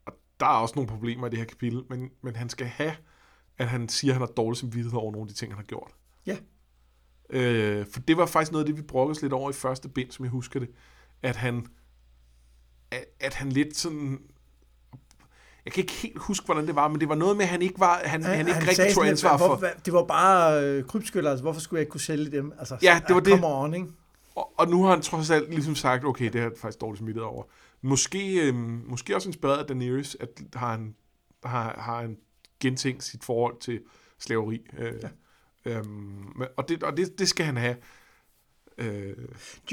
[0.06, 2.96] og der er også nogle problemer i det her kapitel, men, men han skal have,
[3.58, 5.64] at han siger, at han har dårlig samvittighed over nogle af de ting, han har
[5.64, 5.90] gjort.
[6.26, 6.36] Ja.
[7.30, 10.10] Øh, for det var faktisk noget af det, vi brokkede lidt over i første bind,
[10.10, 10.70] som jeg husker det,
[11.22, 11.66] at han,
[12.90, 14.31] at, at han lidt sådan
[15.64, 17.62] jeg kan ikke helt huske, hvordan det var, men det var noget med, at han
[17.62, 19.56] ikke, var, han, han, han ikke rigtig sagde tog ansvar for.
[19.56, 22.52] Hvor, det var bare øh, krybskytter, altså hvorfor skulle jeg ikke kunne sælge dem?
[22.58, 23.32] Altså, Ja, det var det.
[23.32, 23.86] Come on, ikke?
[24.34, 27.22] Og, og nu har han trods alt ligesom sagt, okay, det jeg faktisk dårligt smittet
[27.24, 27.44] over.
[27.82, 30.94] Måske, øhm, måske også inspireret af Daenerys, at har han,
[31.44, 32.16] har, har han
[32.60, 33.80] gentænkt sit forhold til
[34.18, 34.60] slaveri.
[34.78, 34.92] Øh,
[35.66, 35.82] ja.
[35.82, 37.76] men- og det, og det, det skal han have.
[38.78, 39.14] Øh,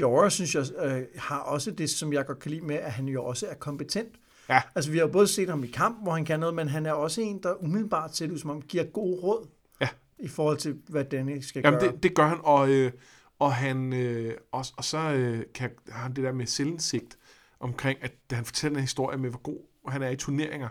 [0.00, 3.08] Jorah, synes jeg, øh, har også det, som jeg godt kan lide med, at han
[3.08, 4.08] jo også er kompetent.
[4.50, 4.62] Ja.
[4.74, 6.86] Altså, vi har jo både set ham i kamp, hvor han kan noget, men han
[6.86, 9.48] er også en, der umiddelbart ser ud, som om giver god råd
[9.80, 9.88] Ja.
[10.18, 11.92] i forhold til, hvad Danny skal Jamen, gøre.
[11.92, 12.92] det, det gør han, og, øh,
[13.38, 17.18] og, han, øh, og, og så øh, kan, har han det der med selvindsigt
[17.60, 20.68] omkring, at han fortæller en historie med, hvor god han er i turneringer,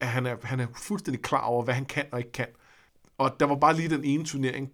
[0.00, 2.46] at han er, han er fuldstændig klar over, hvad han kan og ikke kan.
[3.18, 4.72] Og der var bare lige den ene turnering,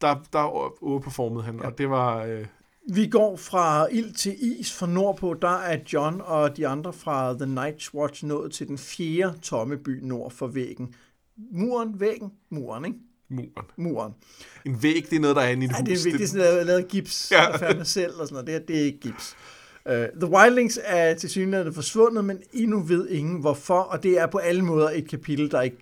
[0.00, 0.38] der, der
[0.82, 1.66] overperformede han, ja.
[1.66, 2.24] og det var...
[2.24, 2.46] Øh,
[2.88, 5.34] Vi går fra ild til is fra nordpå.
[5.42, 9.76] Der er John og de andre fra The Night's Watch nået til den fjerde tomme
[9.76, 10.94] by nord for væggen.
[11.52, 12.98] Muren, væggen, muren, ikke?
[13.30, 13.50] muren.
[13.76, 14.12] Muren.
[14.64, 15.88] En væg, det er noget, der er inde i et Ja, hus.
[15.88, 17.76] det er vigtigt, sådan lavet, lavet gips Ja.
[17.78, 18.46] og selv og sådan noget.
[18.46, 19.36] Det, her, det er ikke gips.
[19.86, 24.26] Uh, The Wildlings er til synligheden forsvundet, men endnu ved ingen hvorfor, og det er
[24.26, 25.76] på alle måder et kapitel, der ikke,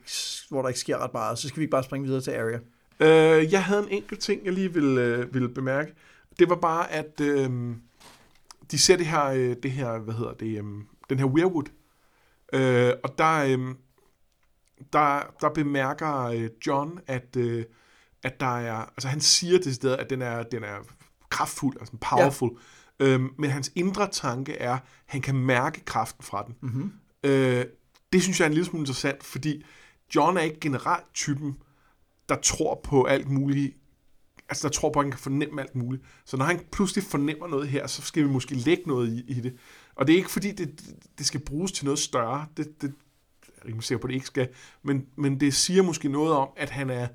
[0.48, 1.38] hvor der ikke sker ret meget.
[1.38, 2.58] Så skal vi ikke bare springe videre til Arya.
[3.00, 5.92] Øh, jeg havde en enkelt ting, jeg lige ville, øh, ville bemærke.
[6.38, 7.76] Det var bare, at øh,
[8.70, 10.64] de ser det her, øh, det her, hvad hedder det, øh,
[11.10, 11.64] den her weirwood.
[12.52, 13.74] Øh, og der, øh,
[14.92, 17.64] der, der bemærker øh, John, at, øh,
[18.22, 20.78] at der er, altså han siger til stedet, at den er, den er
[21.28, 22.50] kraftfuld, altså powerful.
[23.00, 23.06] Ja.
[23.06, 26.54] Øh, men hans indre tanke er, at han kan mærke kraften fra den.
[26.60, 26.92] Mm-hmm.
[27.24, 27.66] Øh,
[28.12, 29.64] det synes jeg er en lille smule interessant, fordi
[30.14, 31.56] John er ikke generelt typen,
[32.28, 33.76] der tror på alt muligt.
[34.48, 36.02] Altså, der tror på, at han kan fornemme alt muligt.
[36.24, 39.40] Så når han pludselig fornemmer noget her, så skal vi måske lægge noget i, i
[39.40, 39.56] det.
[39.94, 40.80] Og det er ikke fordi, det,
[41.18, 42.46] det skal bruges til noget større.
[42.56, 42.92] Det, det
[43.46, 44.48] jeg er rimelig sikker på, at det ikke skal.
[44.82, 47.08] Men, men det siger måske noget om, at han er...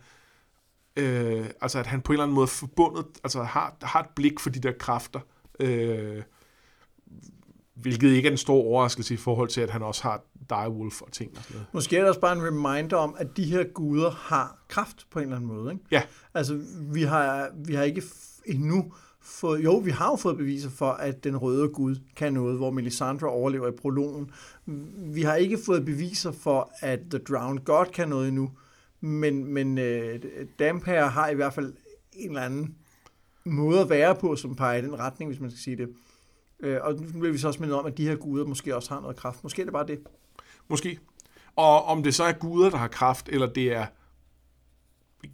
[0.96, 4.10] Øh, altså, at han på en eller anden måde er forbundet, altså har, har et
[4.16, 5.20] blik for de der kræfter.
[5.60, 6.24] Øh,
[7.74, 11.12] hvilket ikke er en stor overraskelse i forhold til, at han også har direwolf og
[11.12, 11.68] ting og sådan noget.
[11.74, 15.20] Måske er det også bare en reminder om, at de her guder har kraft på
[15.20, 15.72] en eller anden måde.
[15.72, 15.86] Ikke?
[15.92, 16.02] Ja.
[16.34, 16.60] Altså,
[16.92, 18.04] vi har, vi har ikke
[18.46, 22.58] endnu fået, jo, vi har jo fået beviser for, at den røde gud kan noget,
[22.58, 24.32] hvor Melisandre overlever i prologen.
[24.96, 28.52] Vi har ikke fået beviser for, at The Drowned God kan noget endnu,
[29.02, 30.22] men, men uh,
[30.60, 31.74] Dampere har i hvert fald
[32.14, 32.76] en eller anden
[33.44, 35.90] måde at være på, som peger i den retning, hvis man skal sige det.
[36.64, 38.94] Uh, og nu bliver vi så også mindet om, at de her guder måske også
[38.94, 39.44] har noget kraft.
[39.44, 40.00] Måske er det bare det.
[40.68, 41.00] Måske.
[41.56, 43.86] Og om det så er guder, der har kraft, eller det er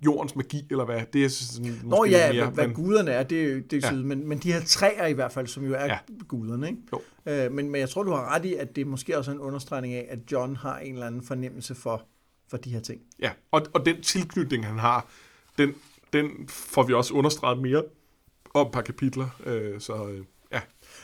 [0.05, 2.75] jordens magi, eller hvad, det er sådan, Nå ja, mere, hvad, men...
[2.75, 4.01] guderne er, det er, det er ja.
[4.01, 5.97] men, men de her træer i hvert fald, som jo er ja.
[6.27, 6.79] guderne, ikke?
[6.93, 7.01] Jo.
[7.25, 9.39] Øh, men, men jeg tror, du har ret i, at det er måske også en
[9.39, 12.05] understregning af, at John har en eller anden fornemmelse for,
[12.49, 13.01] for de her ting.
[13.19, 15.07] Ja, og, og den tilknytning, han har,
[15.57, 15.73] den,
[16.13, 17.83] den får vi også understreget mere
[18.53, 20.61] om et par kapitler, øh, så øh, ja.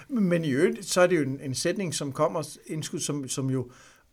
[0.07, 3.49] Men i øvrigt, så er det jo en, en sætning, som kommer indskud, som, som
[3.49, 3.71] jo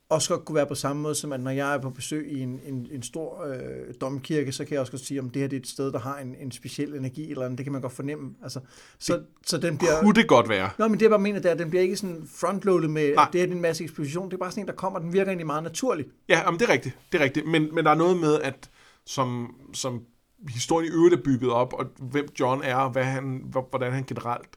[0.09, 2.41] også godt kunne være på samme måde, som at når jeg er på besøg i
[2.41, 5.49] en, en, en stor øh, domkirke, så kan jeg også godt sige, om det her
[5.49, 7.59] det er et sted, der har en, en speciel energi, eller andet.
[7.59, 8.35] det kan man godt fornemme.
[8.43, 8.61] Altså,
[8.99, 10.71] så, det så den bliver, kunne det godt være.
[10.79, 13.15] Nå, men det jeg bare mener, det er, at den bliver ikke sådan frontloadet med,
[13.15, 13.29] Nej.
[13.33, 14.27] det her er en masse eksposition.
[14.27, 16.09] Det er bare sådan en, der kommer, den virker egentlig meget naturligt.
[16.29, 16.99] Ja, men det er rigtigt.
[17.13, 17.47] Det er rigtigt.
[17.47, 18.71] Men, men der er noget med, at
[19.07, 20.03] som, som
[20.49, 24.05] historien i øvrigt er bygget op, og hvem John er, og hvad han, hvordan han
[24.05, 24.49] generelt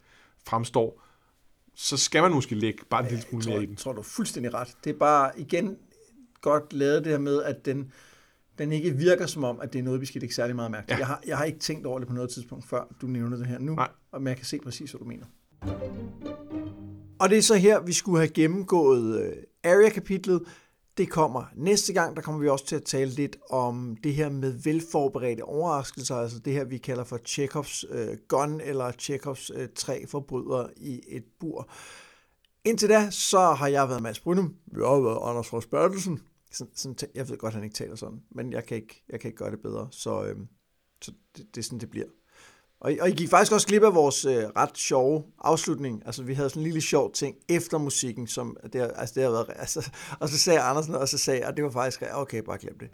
[0.48, 1.05] fremstår,
[1.76, 3.70] så skal man måske lægge bare en lille smule mere i den.
[3.70, 4.76] Jeg tror, du er fuldstændig ret.
[4.84, 5.78] Det er bare igen
[6.42, 7.92] godt lavet det her med, at den,
[8.58, 10.88] den ikke virker som om, at det er noget, vi skal lægge særlig meget mærke
[10.88, 10.94] til.
[10.94, 10.98] Ja.
[10.98, 13.48] Jeg, har, jeg har ikke tænkt over det på noget tidspunkt, før du nævner det
[13.48, 13.90] her nu, Nej.
[14.14, 15.26] men jeg kan se præcis, hvad du mener.
[17.20, 20.42] Og det er så her, vi skulle have gennemgået uh, Area-kapitlet,
[20.98, 22.16] det kommer næste gang.
[22.16, 26.40] Der kommer vi også til at tale lidt om det her med velforberedte overraskelser, altså
[26.40, 31.24] det her, vi kalder for Chekhovs øh, gun eller Chekhovs øh, tre forbrydere i et
[31.40, 31.70] bur.
[32.66, 34.56] Indtil da, så har jeg været Mads Brynum.
[34.72, 36.22] Jeg har været Anders Fros Bertelsen.
[36.52, 39.20] Sådan, sådan, jeg ved godt, at han ikke taler sådan, men jeg kan ikke, jeg
[39.20, 39.88] kan ikke gøre det bedre.
[39.92, 40.36] Så, øh,
[41.02, 42.08] så det, det er sådan, det bliver.
[42.82, 46.02] Og, og I gik faktisk også glip af vores øh, ret sjove afslutning.
[46.06, 49.30] Altså, vi havde sådan en lille sjov ting efter musikken, som det, altså, det har
[49.30, 49.50] været...
[49.56, 52.04] Altså, og så sagde Andersen, og så sagde og det var faktisk...
[52.14, 52.90] Okay, bare glem det.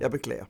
[0.00, 0.44] Jeg beklager.